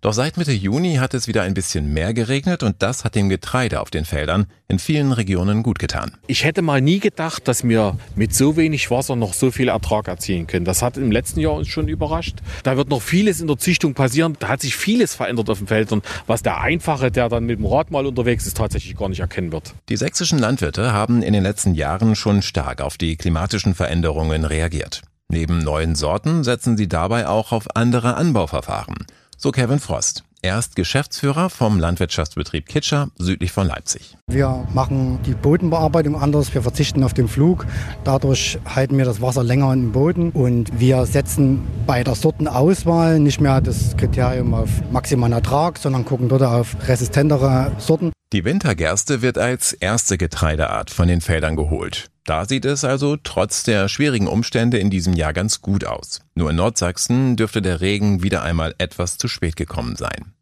Doch 0.00 0.12
seit 0.12 0.36
Mitte 0.36 0.52
Juni 0.52 0.96
hat 0.96 1.14
es 1.14 1.28
wieder 1.28 1.42
ein 1.42 1.54
bisschen 1.54 1.92
mehr 1.92 2.14
geregnet 2.14 2.62
und 2.62 2.76
das 2.82 3.04
hat 3.04 3.14
dem 3.14 3.28
Getreide 3.28 3.80
auf 3.80 3.90
den 3.90 4.04
Feldern 4.04 4.46
in 4.68 4.78
vielen 4.78 5.12
Regionen 5.12 5.62
gut 5.62 5.78
getan. 5.78 6.12
Ich 6.26 6.44
hätte 6.44 6.62
mal 6.62 6.80
nie 6.80 6.98
gedacht, 6.98 7.46
dass 7.48 7.64
wir 7.64 7.96
mit 8.14 8.34
so 8.34 8.56
wenig 8.56 8.90
Wasser 8.90 9.16
noch 9.16 9.32
so 9.34 9.50
viel 9.50 9.68
Ertrag 9.68 10.08
erzielen 10.08 10.46
können. 10.46 10.64
Das 10.64 10.82
hat 10.82 10.96
im 10.96 11.10
letzten 11.10 11.40
Jahr 11.40 11.54
uns 11.54 11.68
schon 11.68 11.88
überrascht. 11.88 12.38
Da 12.62 12.76
wird 12.76 12.88
noch 12.88 13.02
vieles 13.02 13.40
in 13.40 13.46
der 13.46 13.58
Züchtung 13.58 13.94
passieren. 13.94 14.36
Da 14.38 14.48
hat 14.48 14.60
sich 14.60 14.76
vieles 14.76 15.14
verändert 15.14 15.50
auf 15.50 15.58
den 15.58 15.66
Feldern, 15.66 16.02
was 16.26 16.42
der 16.42 16.60
Einfache, 16.60 17.10
der 17.10 17.28
dann 17.28 17.44
mit 17.44 17.58
dem 17.58 17.66
Rad 17.66 17.90
mal 17.90 18.06
unterwegs 18.06 18.46
ist, 18.46 18.56
tatsächlich 18.56 18.96
gar 18.96 19.08
nicht 19.08 19.20
erkennen 19.20 19.52
wird. 19.52 19.74
Die 19.88 19.96
sächsischen 19.96 20.38
Landwirte 20.38 20.92
haben 20.92 21.22
in 21.22 21.32
den 21.32 21.42
letzten 21.42 21.74
Jahren 21.74 22.16
schon 22.16 22.42
stark 22.42 22.80
auf 22.80 22.98
die 22.98 23.16
klimatischen 23.16 23.74
Veränderungen 23.74 24.44
reagiert. 24.44 25.02
Neben 25.28 25.58
neuen 25.58 25.96
Sorten 25.96 26.44
setzen 26.44 26.76
sie 26.76 26.88
dabei 26.88 27.26
auch 27.26 27.50
auf 27.50 27.74
andere 27.74 28.14
Anbauverfahren. 28.14 28.94
So 29.38 29.52
Kevin 29.52 29.80
Frost. 29.80 30.24
Er 30.40 30.58
ist 30.58 30.76
Geschäftsführer 30.76 31.50
vom 31.50 31.78
Landwirtschaftsbetrieb 31.78 32.66
Kitscher 32.66 33.08
südlich 33.18 33.52
von 33.52 33.66
Leipzig. 33.66 34.16
Wir 34.28 34.66
machen 34.72 35.18
die 35.26 35.34
Bodenbearbeitung 35.34 36.16
anders. 36.16 36.54
Wir 36.54 36.62
verzichten 36.62 37.02
auf 37.02 37.12
den 37.12 37.28
Flug. 37.28 37.66
Dadurch 38.04 38.58
halten 38.64 38.96
wir 38.96 39.04
das 39.04 39.20
Wasser 39.20 39.44
länger 39.44 39.74
im 39.74 39.92
Boden 39.92 40.30
und 40.30 40.80
wir 40.80 41.04
setzen 41.04 41.66
bei 41.86 42.02
der 42.02 42.14
Sortenauswahl 42.14 43.18
nicht 43.20 43.40
mehr 43.40 43.60
das 43.60 43.94
Kriterium 43.98 44.54
auf 44.54 44.70
maximalen 44.90 45.34
Ertrag, 45.34 45.76
sondern 45.78 46.06
gucken 46.06 46.30
dort 46.30 46.42
auf 46.42 46.74
resistentere 46.88 47.72
Sorten. 47.76 48.12
Die 48.32 48.44
Wintergerste 48.44 49.22
wird 49.22 49.38
als 49.38 49.72
erste 49.72 50.18
Getreideart 50.18 50.90
von 50.90 51.06
den 51.06 51.20
Feldern 51.20 51.54
geholt. 51.54 52.10
Da 52.24 52.44
sieht 52.44 52.64
es 52.64 52.82
also 52.82 53.16
trotz 53.16 53.62
der 53.62 53.88
schwierigen 53.88 54.26
Umstände 54.26 54.78
in 54.78 54.90
diesem 54.90 55.14
Jahr 55.14 55.32
ganz 55.32 55.62
gut 55.62 55.84
aus. 55.84 56.22
Nur 56.34 56.50
in 56.50 56.56
Nordsachsen 56.56 57.36
dürfte 57.36 57.62
der 57.62 57.80
Regen 57.80 58.24
wieder 58.24 58.42
einmal 58.42 58.74
etwas 58.78 59.16
zu 59.16 59.28
spät 59.28 59.54
gekommen 59.54 59.94
sein. 59.94 60.32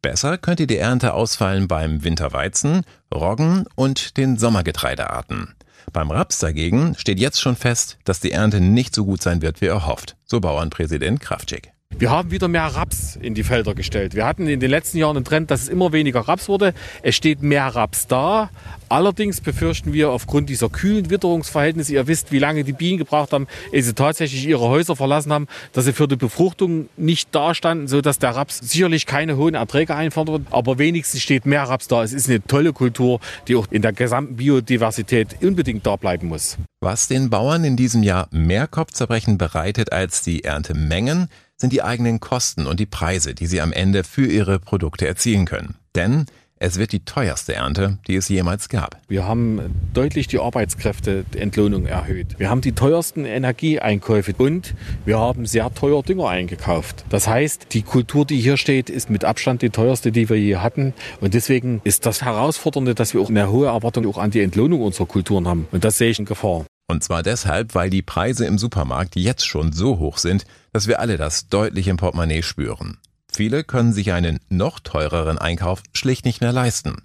Besser 0.00 0.38
könnte 0.38 0.68
die 0.68 0.78
Ernte 0.78 1.12
ausfallen 1.12 1.66
beim 1.66 2.04
Winterweizen, 2.04 2.84
Roggen 3.12 3.64
und 3.74 4.16
den 4.16 4.38
Sommergetreidearten. 4.38 5.54
Beim 5.92 6.12
Raps 6.12 6.38
dagegen 6.38 6.94
steht 6.96 7.18
jetzt 7.18 7.40
schon 7.40 7.56
fest, 7.56 7.98
dass 8.04 8.20
die 8.20 8.30
Ernte 8.30 8.60
nicht 8.60 8.94
so 8.94 9.04
gut 9.04 9.22
sein 9.22 9.42
wird 9.42 9.60
wie 9.60 9.66
erhofft, 9.66 10.16
so 10.24 10.40
Bauernpräsident 10.40 11.18
Kraftschick. 11.18 11.73
Wir 11.96 12.10
haben 12.10 12.32
wieder 12.32 12.48
mehr 12.48 12.64
Raps 12.64 13.14
in 13.14 13.34
die 13.34 13.44
Felder 13.44 13.74
gestellt. 13.74 14.16
Wir 14.16 14.26
hatten 14.26 14.48
in 14.48 14.58
den 14.58 14.68
letzten 14.68 14.98
Jahren 14.98 15.16
einen 15.16 15.24
Trend, 15.24 15.52
dass 15.52 15.62
es 15.62 15.68
immer 15.68 15.92
weniger 15.92 16.20
Raps 16.20 16.48
wurde. 16.48 16.74
Es 17.02 17.14
steht 17.14 17.40
mehr 17.40 17.66
Raps 17.66 18.08
da. 18.08 18.50
Allerdings 18.88 19.40
befürchten 19.40 19.92
wir 19.92 20.10
aufgrund 20.10 20.48
dieser 20.48 20.68
kühlen 20.68 21.08
Witterungsverhältnisse, 21.08 21.94
ihr 21.94 22.06
wisst, 22.08 22.32
wie 22.32 22.40
lange 22.40 22.64
die 22.64 22.72
Bienen 22.72 22.98
gebraucht 22.98 23.32
haben, 23.32 23.46
ehe 23.72 23.82
sie 23.82 23.94
tatsächlich 23.94 24.46
ihre 24.46 24.68
Häuser 24.68 24.96
verlassen 24.96 25.32
haben, 25.32 25.46
dass 25.72 25.84
sie 25.84 25.92
für 25.92 26.08
die 26.08 26.16
Befruchtung 26.16 26.88
nicht 26.96 27.32
dastanden, 27.32 27.86
sodass 27.86 28.18
der 28.18 28.30
Raps 28.30 28.58
sicherlich 28.58 29.06
keine 29.06 29.36
hohen 29.36 29.54
Erträge 29.54 29.94
einfordert. 29.94 30.42
Aber 30.50 30.78
wenigstens 30.78 31.22
steht 31.22 31.46
mehr 31.46 31.62
Raps 31.62 31.86
da. 31.86 32.02
Es 32.02 32.12
ist 32.12 32.28
eine 32.28 32.42
tolle 32.42 32.72
Kultur, 32.72 33.20
die 33.46 33.54
auch 33.54 33.68
in 33.70 33.82
der 33.82 33.92
gesamten 33.92 34.36
Biodiversität 34.36 35.36
unbedingt 35.42 35.86
da 35.86 35.94
bleiben 35.94 36.26
muss. 36.26 36.56
Was 36.80 37.08
den 37.08 37.30
Bauern 37.30 37.64
in 37.64 37.76
diesem 37.76 38.02
Jahr 38.02 38.28
mehr 38.30 38.66
Kopfzerbrechen 38.66 39.38
bereitet 39.38 39.92
als 39.92 40.22
die 40.22 40.44
Erntemengen, 40.44 41.28
sind 41.56 41.72
die 41.72 41.82
eigenen 41.82 42.20
Kosten 42.20 42.66
und 42.66 42.80
die 42.80 42.86
Preise, 42.86 43.34
die 43.34 43.46
sie 43.46 43.60
am 43.60 43.72
Ende 43.72 44.04
für 44.04 44.26
ihre 44.26 44.58
Produkte 44.58 45.06
erzielen 45.06 45.44
können. 45.46 45.76
Denn 45.94 46.26
es 46.56 46.78
wird 46.78 46.92
die 46.92 47.04
teuerste 47.04 47.54
Ernte, 47.54 47.98
die 48.06 48.14
es 48.16 48.28
jemals 48.28 48.68
gab. 48.68 48.98
Wir 49.08 49.26
haben 49.26 49.60
deutlich 49.92 50.28
die 50.28 50.38
Arbeitskräfteentlohnung 50.38 51.84
erhöht. 51.84 52.38
Wir 52.38 52.48
haben 52.48 52.60
die 52.60 52.72
teuersten 52.72 53.24
Energieeinkäufe 53.24 54.34
und 54.38 54.74
wir 55.04 55.18
haben 55.18 55.46
sehr 55.46 55.74
teuer 55.74 56.02
Dünger 56.02 56.28
eingekauft. 56.28 57.04
Das 57.10 57.28
heißt, 57.28 57.66
die 57.72 57.82
Kultur, 57.82 58.24
die 58.24 58.40
hier 58.40 58.56
steht, 58.56 58.88
ist 58.88 59.10
mit 59.10 59.24
Abstand 59.24 59.62
die 59.62 59.70
teuerste, 59.70 60.12
die 60.12 60.28
wir 60.28 60.38
je 60.38 60.56
hatten. 60.56 60.94
Und 61.20 61.34
deswegen 61.34 61.80
ist 61.84 62.06
das 62.06 62.22
Herausfordernde, 62.22 62.94
dass 62.94 63.14
wir 63.14 63.20
auch 63.20 63.30
eine 63.30 63.50
hohe 63.50 63.66
Erwartung 63.66 64.06
auch 64.06 64.18
an 64.18 64.30
die 64.30 64.40
Entlohnung 64.40 64.80
unserer 64.80 65.06
Kulturen 65.06 65.48
haben. 65.48 65.66
Und 65.72 65.84
das 65.84 65.98
sehe 65.98 66.10
ich 66.10 66.18
in 66.18 66.24
Gefahr. 66.24 66.64
Und 66.86 67.02
zwar 67.02 67.22
deshalb, 67.22 67.74
weil 67.74 67.90
die 67.90 68.02
Preise 68.02 68.46
im 68.46 68.58
Supermarkt 68.58 69.16
jetzt 69.16 69.46
schon 69.46 69.72
so 69.72 69.98
hoch 69.98 70.18
sind, 70.18 70.44
dass 70.74 70.88
wir 70.88 70.98
alle 70.98 71.16
das 71.16 71.48
deutlich 71.48 71.86
im 71.86 71.96
Portemonnaie 71.96 72.42
spüren. 72.42 72.98
Viele 73.32 73.62
können 73.62 73.92
sich 73.92 74.12
einen 74.12 74.40
noch 74.48 74.80
teureren 74.80 75.38
Einkauf 75.38 75.84
schlicht 75.92 76.24
nicht 76.24 76.40
mehr 76.40 76.52
leisten. 76.52 77.04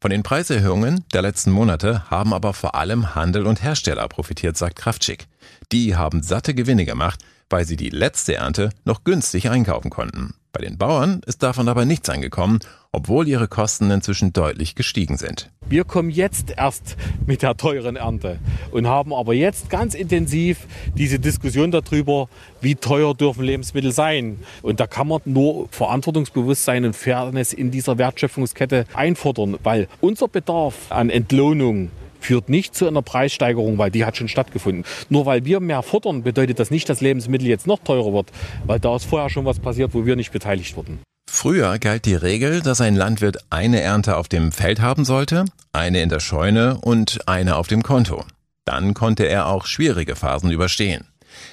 Von 0.00 0.10
den 0.10 0.22
Preiserhöhungen 0.22 1.02
der 1.14 1.22
letzten 1.22 1.50
Monate 1.50 2.10
haben 2.10 2.34
aber 2.34 2.52
vor 2.52 2.74
allem 2.74 3.14
Handel 3.14 3.46
und 3.46 3.62
Hersteller 3.62 4.06
profitiert, 4.08 4.58
sagt 4.58 4.76
Kraftschick. 4.76 5.28
Die 5.72 5.96
haben 5.96 6.22
satte 6.22 6.54
Gewinne 6.54 6.84
gemacht, 6.84 7.20
weil 7.48 7.64
sie 7.64 7.76
die 7.76 7.88
letzte 7.88 8.34
Ernte 8.34 8.68
noch 8.84 9.02
günstig 9.02 9.48
einkaufen 9.48 9.90
konnten. 9.90 10.34
Bei 10.56 10.62
den 10.62 10.78
Bauern 10.78 11.20
ist 11.26 11.42
davon 11.42 11.68
aber 11.68 11.84
nichts 11.84 12.08
angekommen, 12.08 12.60
obwohl 12.90 13.28
ihre 13.28 13.46
Kosten 13.46 13.90
inzwischen 13.90 14.32
deutlich 14.32 14.74
gestiegen 14.74 15.18
sind. 15.18 15.50
Wir 15.68 15.84
kommen 15.84 16.08
jetzt 16.08 16.54
erst 16.56 16.96
mit 17.26 17.42
der 17.42 17.58
teuren 17.58 17.96
Ernte 17.96 18.38
und 18.70 18.86
haben 18.86 19.12
aber 19.12 19.34
jetzt 19.34 19.68
ganz 19.68 19.94
intensiv 19.94 20.66
diese 20.94 21.18
Diskussion 21.18 21.72
darüber, 21.72 22.30
wie 22.62 22.74
teuer 22.74 23.14
dürfen 23.14 23.44
Lebensmittel 23.44 23.92
sein. 23.92 24.38
Und 24.62 24.80
da 24.80 24.86
kann 24.86 25.08
man 25.08 25.20
nur 25.26 25.68
Verantwortungsbewusstsein 25.72 26.86
und 26.86 26.96
Fairness 26.96 27.52
in 27.52 27.70
dieser 27.70 27.98
Wertschöpfungskette 27.98 28.86
einfordern, 28.94 29.58
weil 29.62 29.88
unser 30.00 30.26
Bedarf 30.26 30.90
an 30.90 31.10
Entlohnung 31.10 31.90
führt 32.26 32.48
nicht 32.48 32.74
zu 32.74 32.86
einer 32.86 33.02
Preissteigerung, 33.02 33.78
weil 33.78 33.90
die 33.90 34.04
hat 34.04 34.16
schon 34.16 34.28
stattgefunden. 34.28 34.84
Nur 35.08 35.26
weil 35.26 35.44
wir 35.44 35.60
mehr 35.60 35.82
fordern, 35.82 36.24
bedeutet 36.24 36.58
das 36.58 36.70
nicht, 36.70 36.88
dass 36.88 37.00
Lebensmittel 37.00 37.46
jetzt 37.46 37.66
noch 37.66 37.78
teurer 37.78 38.12
wird, 38.12 38.30
weil 38.64 38.80
da 38.80 38.96
ist 38.96 39.04
vorher 39.04 39.30
schon 39.30 39.44
was 39.44 39.60
passiert, 39.60 39.94
wo 39.94 40.04
wir 40.04 40.16
nicht 40.16 40.32
beteiligt 40.32 40.76
wurden. 40.76 40.98
Früher 41.30 41.78
galt 41.78 42.04
die 42.04 42.14
Regel, 42.14 42.62
dass 42.62 42.80
ein 42.80 42.96
Landwirt 42.96 43.38
eine 43.50 43.80
Ernte 43.80 44.16
auf 44.16 44.28
dem 44.28 44.52
Feld 44.52 44.80
haben 44.80 45.04
sollte, 45.04 45.44
eine 45.72 46.02
in 46.02 46.08
der 46.08 46.20
Scheune 46.20 46.78
und 46.80 47.28
eine 47.28 47.56
auf 47.56 47.68
dem 47.68 47.82
Konto. 47.82 48.24
Dann 48.64 48.94
konnte 48.94 49.24
er 49.24 49.46
auch 49.46 49.66
schwierige 49.66 50.16
Phasen 50.16 50.50
überstehen. 50.50 51.06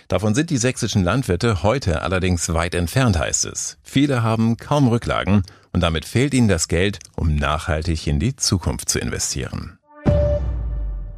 Davon 0.07 0.33
sind 0.33 0.49
die 0.49 0.57
sächsischen 0.57 1.03
Landwirte 1.03 1.61
heute 1.61 2.01
allerdings 2.01 2.53
weit 2.53 2.73
entfernt, 2.73 3.19
heißt 3.19 3.45
es. 3.45 3.77
Viele 3.83 4.23
haben 4.23 4.57
kaum 4.57 4.87
Rücklagen 4.87 5.43
und 5.71 5.81
damit 5.81 6.05
fehlt 6.05 6.33
ihnen 6.33 6.47
das 6.47 6.67
Geld, 6.67 6.99
um 7.15 7.35
nachhaltig 7.35 8.07
in 8.07 8.19
die 8.19 8.35
Zukunft 8.35 8.89
zu 8.89 8.99
investieren. 8.99 9.77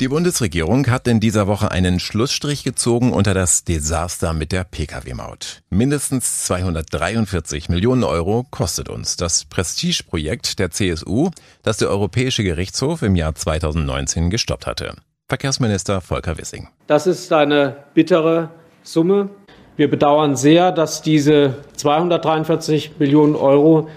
Die 0.02 0.10
Bundesregierung 0.10 0.88
hat 0.88 1.08
in 1.08 1.22
dieser 1.22 1.48
Woche 1.48 1.72
einen 1.72 2.02
Schlussstrich 2.02 2.66
gezogen 2.66 3.14
unter 3.14 3.34
das 3.34 3.64
Desaster 3.64 4.34
mit 4.34 4.52
der 4.52 4.66
Pkw-Maut. 4.66 5.62
Mindestens 5.70 6.44
243 6.48 7.70
Millionen 7.70 8.04
Euro 8.04 8.46
kostet 8.52 8.90
uns 8.90 9.16
das 9.16 9.46
Prestigeprojekt 9.46 10.60
der 10.60 10.70
CSU, 10.70 11.30
das 11.64 11.78
der 11.78 11.90
Europäische 11.90 12.44
Gerichtshof 12.44 13.04
im 13.04 13.16
Jahr 13.16 13.36
2019 13.36 14.30
gestoppt 14.30 14.68
hatte. 14.68 14.96
Verkehrsminister 15.30 16.02
Volker 16.02 16.38
Wissing. 16.38 16.68
Das 16.88 17.08
ist 17.08 17.32
eine 17.32 17.78
bittere 17.94 18.50
Summe. 18.84 19.30
Wir 19.78 19.90
bedauern 19.90 20.36
sehr, 20.36 20.74
dass 20.74 21.04
diese 21.04 21.56
243 21.78 23.00
Millionen 23.00 23.36
Euro 23.36 23.88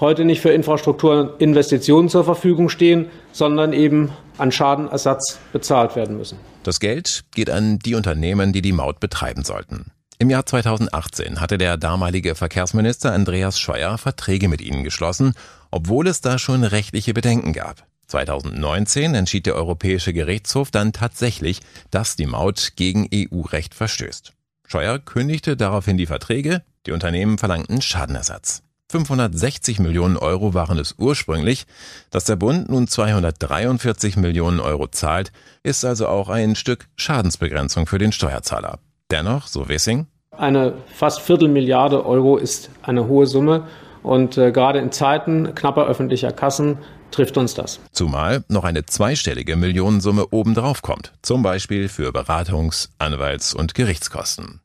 heute 0.00 0.24
nicht 0.24 0.40
für 0.40 0.50
Infrastrukturinvestitionen 0.50 2.08
zur 2.08 2.24
Verfügung 2.24 2.68
stehen, 2.68 3.06
sondern 3.32 3.72
eben 3.72 4.10
an 4.38 4.52
Schadenersatz 4.52 5.38
bezahlt 5.52 5.96
werden 5.96 6.16
müssen. 6.16 6.38
Das 6.62 6.80
Geld 6.80 7.24
geht 7.34 7.50
an 7.50 7.78
die 7.78 7.94
Unternehmen, 7.94 8.52
die 8.52 8.62
die 8.62 8.72
Maut 8.72 9.00
betreiben 9.00 9.44
sollten. 9.44 9.92
Im 10.20 10.30
Jahr 10.30 10.46
2018 10.46 11.40
hatte 11.40 11.58
der 11.58 11.76
damalige 11.76 12.34
Verkehrsminister 12.34 13.12
Andreas 13.12 13.58
Scheuer 13.58 13.98
Verträge 13.98 14.48
mit 14.48 14.60
ihnen 14.60 14.82
geschlossen, 14.82 15.34
obwohl 15.70 16.08
es 16.08 16.20
da 16.20 16.38
schon 16.38 16.64
rechtliche 16.64 17.14
Bedenken 17.14 17.52
gab. 17.52 17.86
2019 18.08 19.14
entschied 19.14 19.46
der 19.46 19.54
Europäische 19.54 20.12
Gerichtshof 20.12 20.70
dann 20.70 20.92
tatsächlich, 20.92 21.60
dass 21.90 22.16
die 22.16 22.26
Maut 22.26 22.72
gegen 22.74 23.08
EU-Recht 23.14 23.74
verstößt. 23.74 24.32
Scheuer 24.66 24.98
kündigte 24.98 25.56
daraufhin 25.56 25.98
die 25.98 26.06
Verträge, 26.06 26.62
die 26.86 26.92
Unternehmen 26.92 27.38
verlangten 27.38 27.80
Schadenersatz. 27.80 28.62
560 28.90 29.80
Millionen 29.80 30.16
Euro 30.16 30.54
waren 30.54 30.78
es 30.78 30.94
ursprünglich. 30.98 31.66
Dass 32.10 32.24
der 32.24 32.36
Bund 32.36 32.68
nun 32.70 32.88
243 32.88 34.16
Millionen 34.16 34.60
Euro 34.60 34.88
zahlt, 34.88 35.32
ist 35.62 35.84
also 35.84 36.08
auch 36.08 36.28
ein 36.28 36.56
Stück 36.56 36.88
Schadensbegrenzung 36.96 37.86
für 37.86 37.98
den 37.98 38.12
Steuerzahler. 38.12 38.78
Dennoch, 39.10 39.46
so 39.46 39.68
Wissing, 39.68 40.06
eine 40.38 40.74
fast 40.94 41.20
Viertelmilliarde 41.20 42.06
Euro 42.06 42.36
ist 42.36 42.70
eine 42.82 43.08
hohe 43.08 43.26
Summe 43.26 43.66
und 44.04 44.38
äh, 44.38 44.52
gerade 44.52 44.78
in 44.78 44.92
Zeiten 44.92 45.54
knapper 45.54 45.86
öffentlicher 45.86 46.30
Kassen 46.30 46.78
trifft 47.10 47.36
uns 47.36 47.54
das. 47.54 47.80
Zumal 47.90 48.44
noch 48.48 48.64
eine 48.64 48.86
zweistellige 48.86 49.56
Millionensumme 49.56 50.26
obendrauf 50.30 50.82
kommt, 50.82 51.12
zum 51.22 51.42
Beispiel 51.42 51.88
für 51.88 52.10
Beratungs-, 52.12 52.90
Anwalts- 52.98 53.52
und 53.52 53.74
Gerichtskosten. 53.74 54.60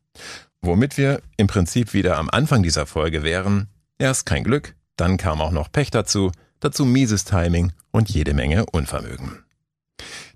Womit 0.61 0.97
wir 0.97 1.21
im 1.37 1.47
Prinzip 1.47 1.93
wieder 1.93 2.17
am 2.17 2.29
Anfang 2.29 2.61
dieser 2.61 2.85
Folge 2.85 3.23
wären, 3.23 3.67
Erst 4.03 4.25
kein 4.25 4.43
Glück, 4.43 4.75
dann 4.97 5.15
kam 5.15 5.39
auch 5.39 5.51
noch 5.51 5.71
Pech 5.71 5.89
dazu, 5.89 6.33
dazu 6.59 6.83
mieses 6.83 7.23
Timing 7.23 7.71
und 7.91 8.09
jede 8.09 8.33
Menge 8.33 8.65
Unvermögen. 8.65 9.45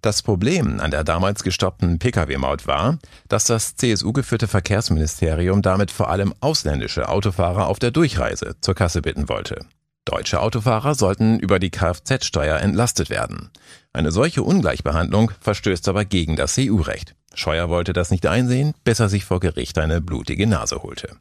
Das 0.01 0.21
Problem 0.21 0.79
an 0.79 0.89
der 0.89 1.03
damals 1.03 1.43
gestoppten 1.43 1.99
Pkw-Maut 1.99 2.65
war, 2.65 2.97
dass 3.27 3.43
das 3.43 3.75
CSU-geführte 3.75 4.47
Verkehrsministerium 4.47 5.61
damit 5.61 5.91
vor 5.91 6.09
allem 6.09 6.33
ausländische 6.39 7.09
Autofahrer 7.09 7.67
auf 7.67 7.77
der 7.77 7.91
Durchreise 7.91 8.55
zur 8.61 8.73
Kasse 8.73 9.01
bitten 9.01 9.27
wollte. 9.27 9.65
Deutsche 10.05 10.39
Autofahrer 10.39 10.95
sollten 10.95 11.37
über 11.37 11.59
die 11.59 11.69
Kfz-Steuer 11.69 12.59
entlastet 12.61 13.09
werden. 13.09 13.49
Eine 13.91 14.13
solche 14.13 14.43
Ungleichbehandlung 14.43 15.33
verstößt 15.41 15.89
aber 15.89 16.05
gegen 16.05 16.37
das 16.37 16.55
EU-Recht. 16.57 17.15
Scheuer 17.33 17.67
wollte 17.67 17.91
das 17.91 18.11
nicht 18.11 18.27
einsehen, 18.27 18.75
bis 18.85 19.01
er 19.01 19.09
sich 19.09 19.25
vor 19.25 19.41
Gericht 19.41 19.77
eine 19.77 19.99
blutige 19.99 20.47
Nase 20.47 20.83
holte. 20.83 21.17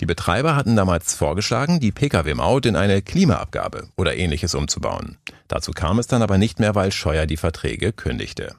Die 0.00 0.06
Betreiber 0.06 0.54
hatten 0.54 0.76
damals 0.76 1.14
vorgeschlagen, 1.14 1.80
die 1.80 1.90
Pkw-Maut 1.90 2.66
in 2.66 2.76
eine 2.76 3.02
Klimaabgabe 3.02 3.88
oder 3.96 4.16
ähnliches 4.16 4.54
umzubauen. 4.54 5.18
Dazu 5.48 5.72
kam 5.72 5.98
es 5.98 6.06
dann 6.06 6.22
aber 6.22 6.38
nicht 6.38 6.60
mehr, 6.60 6.74
weil 6.74 6.92
Scheuer 6.92 7.26
die 7.26 7.36
Verträge 7.36 7.92
kündigte. 7.92 8.54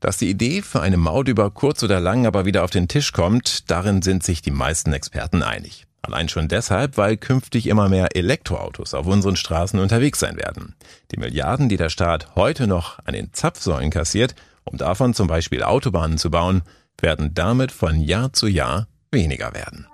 Dass 0.00 0.16
die 0.16 0.30
Idee 0.30 0.62
für 0.62 0.80
eine 0.80 0.96
Maut 0.96 1.28
über 1.28 1.50
kurz 1.50 1.82
oder 1.82 2.00
lang 2.00 2.26
aber 2.26 2.44
wieder 2.44 2.64
auf 2.64 2.70
den 2.70 2.88
Tisch 2.88 3.12
kommt, 3.12 3.70
darin 3.70 4.00
sind 4.00 4.22
sich 4.22 4.40
die 4.40 4.50
meisten 4.50 4.92
Experten 4.92 5.42
einig. 5.42 5.86
Allein 6.00 6.28
schon 6.28 6.48
deshalb, 6.48 6.96
weil 6.96 7.16
künftig 7.16 7.66
immer 7.66 7.88
mehr 7.88 8.16
Elektroautos 8.16 8.94
auf 8.94 9.06
unseren 9.06 9.36
Straßen 9.36 9.78
unterwegs 9.80 10.20
sein 10.20 10.36
werden. 10.36 10.76
Die 11.10 11.18
Milliarden, 11.18 11.68
die 11.68 11.76
der 11.76 11.90
Staat 11.90 12.36
heute 12.36 12.66
noch 12.66 13.00
an 13.04 13.14
den 13.14 13.34
Zapfsäulen 13.34 13.90
kassiert, 13.90 14.34
um 14.64 14.78
davon 14.78 15.12
zum 15.12 15.26
Beispiel 15.26 15.62
Autobahnen 15.62 16.16
zu 16.16 16.30
bauen, 16.30 16.62
werden 17.00 17.34
damit 17.34 17.72
von 17.72 18.00
Jahr 18.00 18.32
zu 18.32 18.46
Jahr 18.46 18.86
weniger 19.10 19.52
werden. 19.54 19.86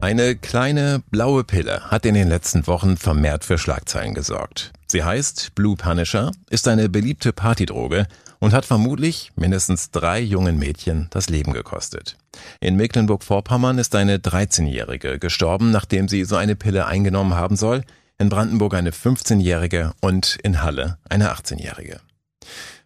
Eine 0.00 0.36
kleine 0.36 1.02
blaue 1.10 1.42
Pille 1.42 1.90
hat 1.90 2.06
in 2.06 2.14
den 2.14 2.28
letzten 2.28 2.68
Wochen 2.68 2.96
vermehrt 2.96 3.44
für 3.44 3.58
Schlagzeilen 3.58 4.14
gesorgt. 4.14 4.72
Sie 4.86 5.02
heißt 5.02 5.56
Blue 5.56 5.76
Punisher, 5.76 6.30
ist 6.50 6.68
eine 6.68 6.88
beliebte 6.88 7.32
Partydroge 7.32 8.06
und 8.38 8.52
hat 8.52 8.64
vermutlich 8.64 9.32
mindestens 9.34 9.90
drei 9.90 10.20
jungen 10.20 10.56
Mädchen 10.56 11.08
das 11.10 11.28
Leben 11.28 11.52
gekostet. 11.52 12.16
In 12.60 12.76
Mecklenburg-Vorpommern 12.76 13.78
ist 13.78 13.96
eine 13.96 14.18
13-Jährige 14.18 15.18
gestorben, 15.18 15.72
nachdem 15.72 16.06
sie 16.06 16.24
so 16.24 16.36
eine 16.36 16.54
Pille 16.54 16.86
eingenommen 16.86 17.34
haben 17.34 17.56
soll, 17.56 17.82
in 18.18 18.28
Brandenburg 18.28 18.74
eine 18.74 18.92
15-Jährige 18.92 19.94
und 20.00 20.38
in 20.44 20.62
Halle 20.62 20.98
eine 21.08 21.32
18-Jährige. 21.32 22.00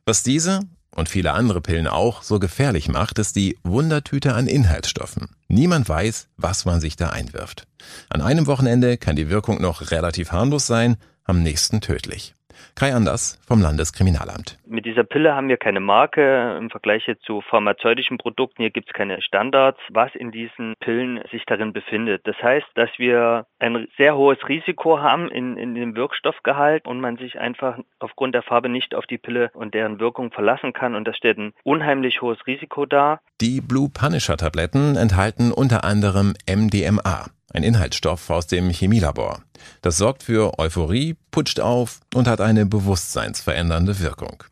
Was 0.07 0.23
diese 0.23 0.61
und 0.95 1.09
viele 1.09 1.33
andere 1.33 1.61
Pillen 1.61 1.87
auch 1.87 2.23
so 2.23 2.39
gefährlich 2.39 2.89
macht, 2.89 3.19
ist 3.19 3.37
die 3.37 3.59
Wundertüte 3.63 4.35
an 4.35 4.47
Inhaltsstoffen. 4.47 5.31
Niemand 5.49 5.89
weiß, 5.89 6.29
was 6.37 6.65
man 6.65 6.81
sich 6.81 6.97
da 6.97 7.11
einwirft. 7.11 7.67
An 8.09 8.21
einem 8.21 8.47
Wochenende 8.47 8.99
kann 8.99 9.17
die 9.17 9.29
Wirkung 9.31 9.61
noch 9.61 9.91
relativ 9.91 10.33
harmlos 10.33 10.67
sein, 10.67 10.97
am 11.25 11.43
nächsten 11.43 11.81
tödlich. 11.81 12.35
Kai 12.75 12.95
Anders 12.95 13.41
vom 13.47 13.61
Landeskriminalamt. 13.61 14.59
Mit 14.67 14.87
dieser 14.87 15.05
Pille 15.05 15.35
haben 15.35 15.49
wir 15.49 15.57
keine 15.57 15.81
Marke 15.81 16.57
im 16.59 16.71
Vergleich 16.71 17.05
zu 17.25 17.41
pharmazeutischen 17.41 18.19
Produkten. 18.19 18.63
Hier 18.63 18.71
gibt 18.71 18.89
es 18.89 18.95
keine 18.95 19.21
Standards, 19.23 19.79
was 19.91 20.15
in 20.15 20.31
diesen 20.31 20.75
Pillen 20.81 21.21
sich 21.31 21.45
darin 21.47 21.73
befindet. 21.73 22.27
Das 22.27 22.37
heißt, 22.43 22.67
dass 22.75 22.91
wir 22.99 23.47
ein 23.59 23.89
sehr 23.97 24.17
hohes 24.17 24.39
Risiko 24.49 25.01
haben 25.01 25.31
in, 25.31 25.57
in 25.57 25.75
dem 25.75 25.97
Wirkstoffgehalt 25.97 26.87
und 26.87 27.01
man 27.01 27.17
sich 27.17 27.39
einfach 27.39 27.79
aufgrund 27.99 28.35
der 28.35 28.43
Farbe 28.43 28.69
nicht 28.69 28.95
auf 28.95 29.07
die 29.07 29.19
Pille 29.19 29.51
und 29.55 29.75
deren 29.75 30.01
Wirkung 30.01 30.33
verlassen 30.33 30.73
kann. 30.73 30.95
Und 30.95 31.07
das 31.07 31.17
stellt 31.17 31.39
ein 31.39 31.53
unheimlich 31.65 32.23
hohes 32.23 32.47
Risiko 32.47 32.87
dar. 32.87 33.21
Die 33.41 33.61
Blue 33.61 33.89
Punisher 33.89 34.37
Tabletten 34.37 34.97
enthalten 34.97 35.53
unter 35.53 35.85
anderem 35.85 36.35
MDMA 36.49 37.27
ein 37.53 37.63
Inhaltsstoff 37.63 38.31
aus 38.31 38.47
dem 38.47 38.71
Chemielabor. 38.71 39.43
Das 39.81 39.97
sorgt 39.97 40.23
für 40.23 40.59
Euphorie, 40.59 41.17
putscht 41.31 41.61
auf 41.61 42.01
und 42.15 42.29
hat 42.29 42.41
eine 42.41 42.67
bewusstseinsverändernde 42.67 44.01
Wirkung. 44.01 44.45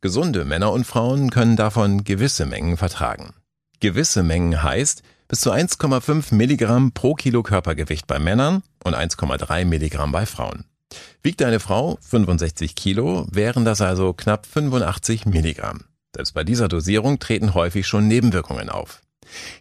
Gesunde 0.00 0.44
Männer 0.44 0.72
und 0.72 0.84
Frauen 0.84 1.30
können 1.30 1.56
davon 1.56 2.04
gewisse 2.04 2.46
Mengen 2.46 2.76
vertragen. 2.76 3.34
Gewisse 3.80 4.22
Mengen 4.22 4.62
heißt 4.62 5.02
bis 5.28 5.40
zu 5.40 5.52
1,5 5.52 6.34
Milligramm 6.34 6.92
pro 6.92 7.14
Kilo 7.14 7.42
Körpergewicht 7.42 8.06
bei 8.06 8.18
Männern 8.18 8.62
und 8.82 8.94
1,3 8.94 9.64
Milligramm 9.66 10.10
bei 10.10 10.26
Frauen. 10.26 10.64
Wiegt 11.22 11.42
eine 11.42 11.60
Frau 11.60 11.98
65 12.00 12.74
Kilo, 12.74 13.26
wären 13.30 13.64
das 13.64 13.82
also 13.82 14.14
knapp 14.14 14.46
85 14.46 15.26
Milligramm. 15.26 15.84
Selbst 16.14 16.32
bei 16.32 16.44
dieser 16.44 16.68
Dosierung 16.68 17.18
treten 17.18 17.52
häufig 17.52 17.86
schon 17.86 18.08
Nebenwirkungen 18.08 18.70
auf. 18.70 19.02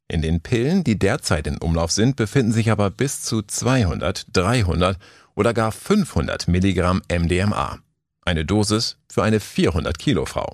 In 0.07 0.21
den 0.21 0.41
Pillen, 0.41 0.83
die 0.83 0.97
derzeit 0.97 1.47
in 1.47 1.57
Umlauf 1.57 1.91
sind, 1.91 2.15
befinden 2.15 2.51
sich 2.51 2.71
aber 2.71 2.89
bis 2.89 3.21
zu 3.21 3.41
200, 3.41 4.25
300 4.35 4.97
oder 5.35 5.53
gar 5.53 5.71
500 5.71 6.47
Milligramm 6.47 7.01
MDMA. 7.11 7.77
Eine 8.25 8.43
Dosis 8.43 8.99
für 9.09 9.23
eine 9.23 9.39
400 9.39 9.97
Kilo 9.97 10.25
Frau. 10.25 10.53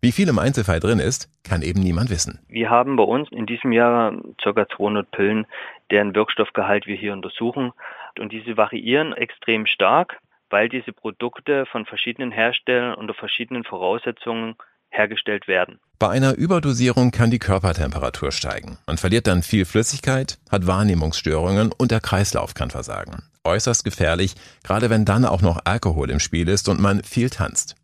Wie 0.00 0.12
viel 0.12 0.28
im 0.28 0.38
Einzelfall 0.38 0.80
drin 0.80 0.98
ist, 0.98 1.28
kann 1.44 1.62
eben 1.62 1.80
niemand 1.80 2.10
wissen. 2.10 2.40
Wir 2.48 2.70
haben 2.70 2.96
bei 2.96 3.02
uns 3.02 3.30
in 3.30 3.46
diesem 3.46 3.72
Jahr 3.72 4.14
ca. 4.42 4.68
200 4.68 5.10
Pillen, 5.10 5.46
deren 5.90 6.14
Wirkstoffgehalt 6.14 6.86
wir 6.86 6.96
hier 6.96 7.12
untersuchen. 7.12 7.72
Und 8.18 8.32
diese 8.32 8.56
variieren 8.56 9.12
extrem 9.12 9.66
stark, 9.66 10.18
weil 10.48 10.68
diese 10.68 10.92
Produkte 10.92 11.66
von 11.66 11.86
verschiedenen 11.86 12.30
Herstellern 12.30 12.94
unter 12.94 13.14
verschiedenen 13.14 13.64
Voraussetzungen 13.64 14.56
hergestellt 14.90 15.48
werden. 15.48 15.78
Bei 15.98 16.08
einer 16.08 16.34
Überdosierung 16.34 17.10
kann 17.10 17.30
die 17.30 17.38
Körpertemperatur 17.38 18.32
steigen. 18.32 18.78
Man 18.86 18.98
verliert 18.98 19.26
dann 19.26 19.42
viel 19.42 19.64
Flüssigkeit, 19.64 20.38
hat 20.50 20.66
Wahrnehmungsstörungen 20.66 21.72
und 21.72 21.90
der 21.90 22.00
Kreislauf 22.00 22.54
kann 22.54 22.70
versagen. 22.70 23.22
Äußerst 23.44 23.84
gefährlich, 23.84 24.34
gerade 24.62 24.90
wenn 24.90 25.04
dann 25.04 25.24
auch 25.24 25.42
noch 25.42 25.60
Alkohol 25.64 26.10
im 26.10 26.20
Spiel 26.20 26.48
ist 26.48 26.68
und 26.68 26.80
man 26.80 27.02
viel 27.02 27.30
tanzt. 27.30 27.76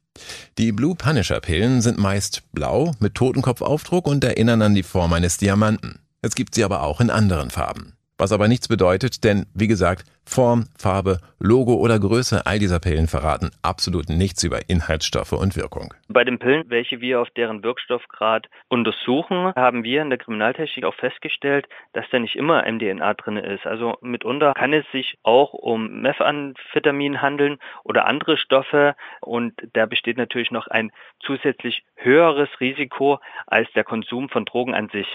Die 0.59 0.73
Blue 0.73 0.95
Punisher 0.95 1.41
Pillen 1.41 1.83
sind 1.83 1.99
meist 1.99 2.43
blau 2.53 2.93
mit 3.01 3.15
Totenkopfaufdruck 3.15 4.07
und 4.07 4.25
erinnern 4.25 4.63
an 4.63 4.75
die 4.75 4.83
Form 4.83 5.13
eines 5.13 5.37
Diamanten. 5.37 5.99
Es 6.23 6.35
gibt 6.35 6.55
sie 6.55 6.65
aber 6.65 6.83
auch 6.83 7.01
in 7.01 7.11
anderen 7.11 7.51
Farben. 7.51 7.96
Was 8.19 8.33
aber 8.33 8.49
nichts 8.49 8.67
bedeutet, 8.67 9.25
denn 9.25 9.45
wie 9.55 9.67
gesagt, 9.67 10.07
Form, 10.25 10.65
Farbe, 10.79 11.19
Logo 11.39 11.75
oder 11.75 12.01
Größe 12.01 12.47
all 12.47 12.59
dieser 12.59 12.81
Pillen 12.81 13.09
verraten 13.09 13.51
absolut 13.61 14.09
nichts 14.09 14.43
über 14.43 14.71
Inhaltsstoffe 14.71 15.33
und 15.33 15.55
Wirkung. 15.55 15.93
Bei 16.09 16.25
den 16.25 16.39
Pillen, 16.39 16.65
welche 16.69 17.03
wir 17.03 17.21
auf 17.21 17.29
deren 17.31 17.63
Wirkstoffgrad 17.63 18.49
untersuchen, 18.69 19.53
haben 19.55 19.85
wir 19.85 20.01
in 20.01 20.09
der 20.09 20.19
Kriminaltechnik 20.19 20.87
auch 20.87 20.95
festgestellt, 20.95 21.69
dass 21.93 22.07
da 22.11 22.19
nicht 22.19 22.37
immer 22.37 22.65
MDNA 22.67 23.13
drin 23.15 23.37
ist. 23.37 23.67
Also 23.67 23.99
mitunter 24.01 24.55
kann 24.55 24.73
es 24.73 24.91
sich 24.93 25.19
auch 25.23 25.53
um 25.53 26.01
Methamphetamin 26.01 27.21
handeln 27.21 27.59
oder 27.85 28.07
andere 28.07 28.39
Stoffe 28.39 28.97
und 29.21 29.53
da 29.75 29.85
besteht 29.85 30.17
natürlich 30.17 30.51
noch 30.51 30.69
ein 30.69 30.91
zusätzlich 31.21 31.85
höheres 31.97 32.49
Risiko 32.61 33.21
als 33.47 33.71
der 33.75 33.85
Konsum 33.85 34.31
von 34.31 34.47
Drogen 34.47 34.75
an 34.75 34.89
sich. 34.89 35.07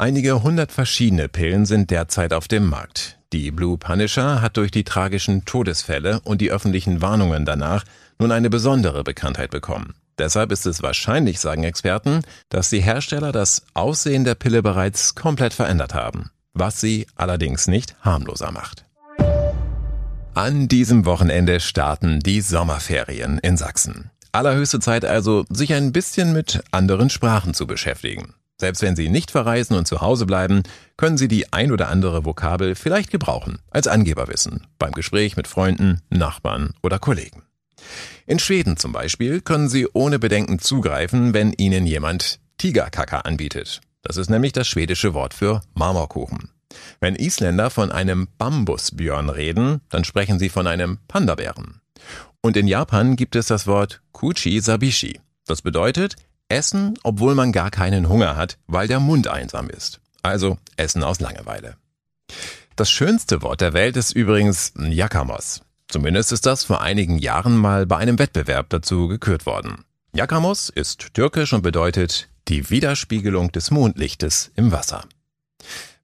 Einige 0.00 0.44
hundert 0.44 0.70
verschiedene 0.70 1.28
Pillen 1.28 1.66
sind 1.66 1.90
derzeit 1.90 2.32
auf 2.32 2.46
dem 2.46 2.68
Markt. 2.68 3.18
Die 3.32 3.50
Blue 3.50 3.76
Punisher 3.76 4.40
hat 4.40 4.56
durch 4.56 4.70
die 4.70 4.84
tragischen 4.84 5.44
Todesfälle 5.44 6.20
und 6.20 6.40
die 6.40 6.52
öffentlichen 6.52 7.02
Warnungen 7.02 7.44
danach 7.44 7.82
nun 8.20 8.30
eine 8.30 8.48
besondere 8.48 9.02
Bekanntheit 9.02 9.50
bekommen. 9.50 9.96
Deshalb 10.16 10.52
ist 10.52 10.66
es 10.66 10.84
wahrscheinlich, 10.84 11.40
sagen 11.40 11.64
Experten, 11.64 12.22
dass 12.48 12.70
die 12.70 12.80
Hersteller 12.80 13.32
das 13.32 13.64
Aussehen 13.74 14.22
der 14.22 14.36
Pille 14.36 14.62
bereits 14.62 15.16
komplett 15.16 15.52
verändert 15.52 15.94
haben, 15.94 16.30
was 16.54 16.80
sie 16.80 17.08
allerdings 17.16 17.66
nicht 17.66 17.96
harmloser 18.00 18.52
macht. 18.52 18.84
An 20.32 20.68
diesem 20.68 21.06
Wochenende 21.06 21.58
starten 21.58 22.20
die 22.20 22.40
Sommerferien 22.40 23.38
in 23.38 23.56
Sachsen. 23.56 24.12
Allerhöchste 24.30 24.78
Zeit 24.78 25.04
also, 25.04 25.44
sich 25.50 25.74
ein 25.74 25.90
bisschen 25.90 26.32
mit 26.32 26.62
anderen 26.70 27.10
Sprachen 27.10 27.52
zu 27.52 27.66
beschäftigen. 27.66 28.34
Selbst 28.60 28.82
wenn 28.82 28.96
Sie 28.96 29.08
nicht 29.08 29.30
verreisen 29.30 29.76
und 29.76 29.86
zu 29.86 30.00
Hause 30.00 30.26
bleiben, 30.26 30.62
können 30.96 31.16
Sie 31.16 31.28
die 31.28 31.52
ein 31.52 31.70
oder 31.70 31.88
andere 31.88 32.24
Vokabel 32.24 32.74
vielleicht 32.74 33.10
gebrauchen, 33.10 33.60
als 33.70 33.86
Angeberwissen, 33.86 34.66
beim 34.78 34.92
Gespräch 34.92 35.36
mit 35.36 35.46
Freunden, 35.46 36.00
Nachbarn 36.10 36.74
oder 36.82 36.98
Kollegen. 36.98 37.42
In 38.26 38.38
Schweden 38.38 38.76
zum 38.76 38.92
Beispiel 38.92 39.40
können 39.40 39.68
Sie 39.68 39.86
ohne 39.92 40.18
Bedenken 40.18 40.58
zugreifen, 40.58 41.34
wenn 41.34 41.52
Ihnen 41.52 41.86
jemand 41.86 42.40
Tigerkaka 42.58 43.20
anbietet. 43.20 43.80
Das 44.02 44.16
ist 44.16 44.28
nämlich 44.28 44.52
das 44.52 44.66
schwedische 44.66 45.14
Wort 45.14 45.34
für 45.34 45.60
Marmorkuchen. 45.74 46.50
Wenn 47.00 47.14
Isländer 47.14 47.70
von 47.70 47.92
einem 47.92 48.28
Bambusbjörn 48.38 49.30
reden, 49.30 49.80
dann 49.88 50.04
sprechen 50.04 50.38
sie 50.38 50.48
von 50.48 50.66
einem 50.66 50.98
Pandabären. 51.08 51.80
Und 52.40 52.56
in 52.56 52.68
Japan 52.68 53.16
gibt 53.16 53.36
es 53.36 53.46
das 53.46 53.66
Wort 53.66 54.02
Kuchi 54.12 54.60
Sabishi. 54.60 55.20
Das 55.46 55.62
bedeutet, 55.62 56.16
Essen, 56.48 56.98
obwohl 57.02 57.34
man 57.34 57.52
gar 57.52 57.70
keinen 57.70 58.08
Hunger 58.08 58.36
hat, 58.36 58.58
weil 58.66 58.88
der 58.88 59.00
Mund 59.00 59.28
einsam 59.28 59.68
ist. 59.70 60.00
Also 60.22 60.58
Essen 60.76 61.02
aus 61.02 61.20
Langeweile. 61.20 61.76
Das 62.76 62.90
schönste 62.90 63.42
Wort 63.42 63.60
der 63.60 63.72
Welt 63.72 63.96
ist 63.96 64.12
übrigens 64.12 64.72
Jakamos. 64.76 65.62
Zumindest 65.88 66.32
ist 66.32 66.46
das 66.46 66.64
vor 66.64 66.80
einigen 66.80 67.18
Jahren 67.18 67.56
mal 67.56 67.86
bei 67.86 67.96
einem 67.96 68.18
Wettbewerb 68.18 68.68
dazu 68.70 69.08
gekürt 69.08 69.46
worden. 69.46 69.84
Jakamos 70.12 70.68
ist 70.68 71.14
türkisch 71.14 71.52
und 71.52 71.62
bedeutet 71.62 72.28
die 72.48 72.70
Widerspiegelung 72.70 73.52
des 73.52 73.70
Mondlichtes 73.70 74.50
im 74.54 74.72
Wasser. 74.72 75.04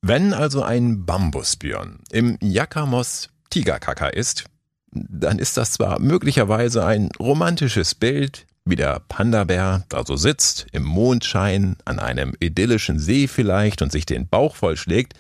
Wenn 0.03 0.35
also 0.35 0.63
ein 0.63 1.07
Bambusbjörn 1.07 2.01
im 2.11 2.39
Jakamos 2.41 3.31
Tigerkaka 3.51 4.09
ist, 4.09 4.45
dann 4.91 5.39
ist 5.39 5.57
das 5.57 5.73
zwar 5.73 5.99
möglicherweise 6.01 6.85
ein 6.85 7.09
romantisches 7.19 7.95
Bild, 7.95 8.47
wie 8.65 8.77
der 8.77 9.01
Panda-Bär 9.09 9.85
da 9.89 10.05
so 10.07 10.17
sitzt, 10.17 10.67
im 10.73 10.85
Mondschein, 10.85 11.77
an 11.85 11.99
einem 11.99 12.35
idyllischen 12.41 12.99
See 12.99 13.29
vielleicht 13.29 13.83
und 13.83 13.93
sich 13.93 14.07
den 14.07 14.27
Bauch 14.29 14.57
vollschlägt. 14.57 15.15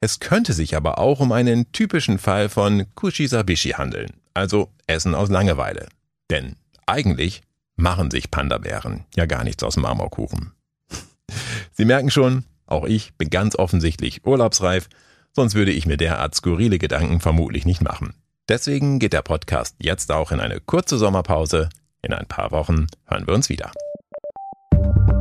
Es 0.00 0.20
könnte 0.20 0.52
sich 0.52 0.76
aber 0.76 0.98
auch 0.98 1.20
um 1.20 1.32
einen 1.32 1.72
typischen 1.72 2.18
Fall 2.18 2.48
von 2.48 2.86
Kushisabishi 2.94 3.70
handeln, 3.70 4.10
also 4.32 4.70
Essen 4.86 5.14
aus 5.14 5.28
Langeweile. 5.28 5.88
Denn 6.30 6.56
eigentlich 6.86 7.42
machen 7.76 8.10
sich 8.10 8.30
Panda-Bären 8.30 9.04
ja 9.16 9.26
gar 9.26 9.42
nichts 9.44 9.62
aus 9.64 9.76
Marmorkuchen. 9.76 10.52
Sie 11.72 11.84
merken 11.84 12.10
schon, 12.10 12.44
auch 12.66 12.84
ich 12.84 13.14
bin 13.14 13.30
ganz 13.30 13.56
offensichtlich 13.56 14.24
urlaubsreif, 14.24 14.88
sonst 15.32 15.54
würde 15.54 15.72
ich 15.72 15.86
mir 15.86 15.96
derart 15.96 16.34
skurrile 16.34 16.78
Gedanken 16.78 17.20
vermutlich 17.20 17.64
nicht 17.64 17.82
machen. 17.82 18.14
Deswegen 18.48 18.98
geht 18.98 19.14
der 19.14 19.22
Podcast 19.22 19.74
jetzt 19.80 20.12
auch 20.12 20.30
in 20.30 20.38
eine 20.38 20.60
kurze 20.60 20.98
Sommerpause. 20.98 21.70
In 22.04 22.12
ein 22.12 22.26
paar 22.26 22.52
Wochen 22.52 22.86
hören 23.06 23.26
wir 23.26 23.34
uns 23.34 23.48
wieder. 23.48 23.70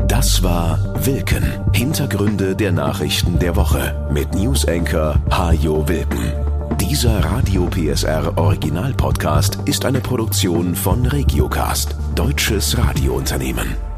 Das 0.08 0.44
war 0.44 0.78
Wilken. 1.06 1.44
Hintergründe 1.74 2.58
der 2.58 2.74
Nachrichten 2.74 3.40
der 3.40 3.56
Woche 3.56 4.10
mit 4.12 4.34
Newsenker 4.34 5.22
Hajo 5.32 5.88
Wilken. 5.88 6.34
Dieser 6.78 7.24
Radio 7.24 7.68
PSR 7.68 8.38
Original 8.38 8.94
Podcast 8.94 9.60
ist 9.66 9.86
eine 9.86 10.02
Produktion 10.02 10.76
von 10.76 11.06
Regiocast, 11.06 11.96
deutsches 12.16 12.78
Radiounternehmen. 12.78 13.93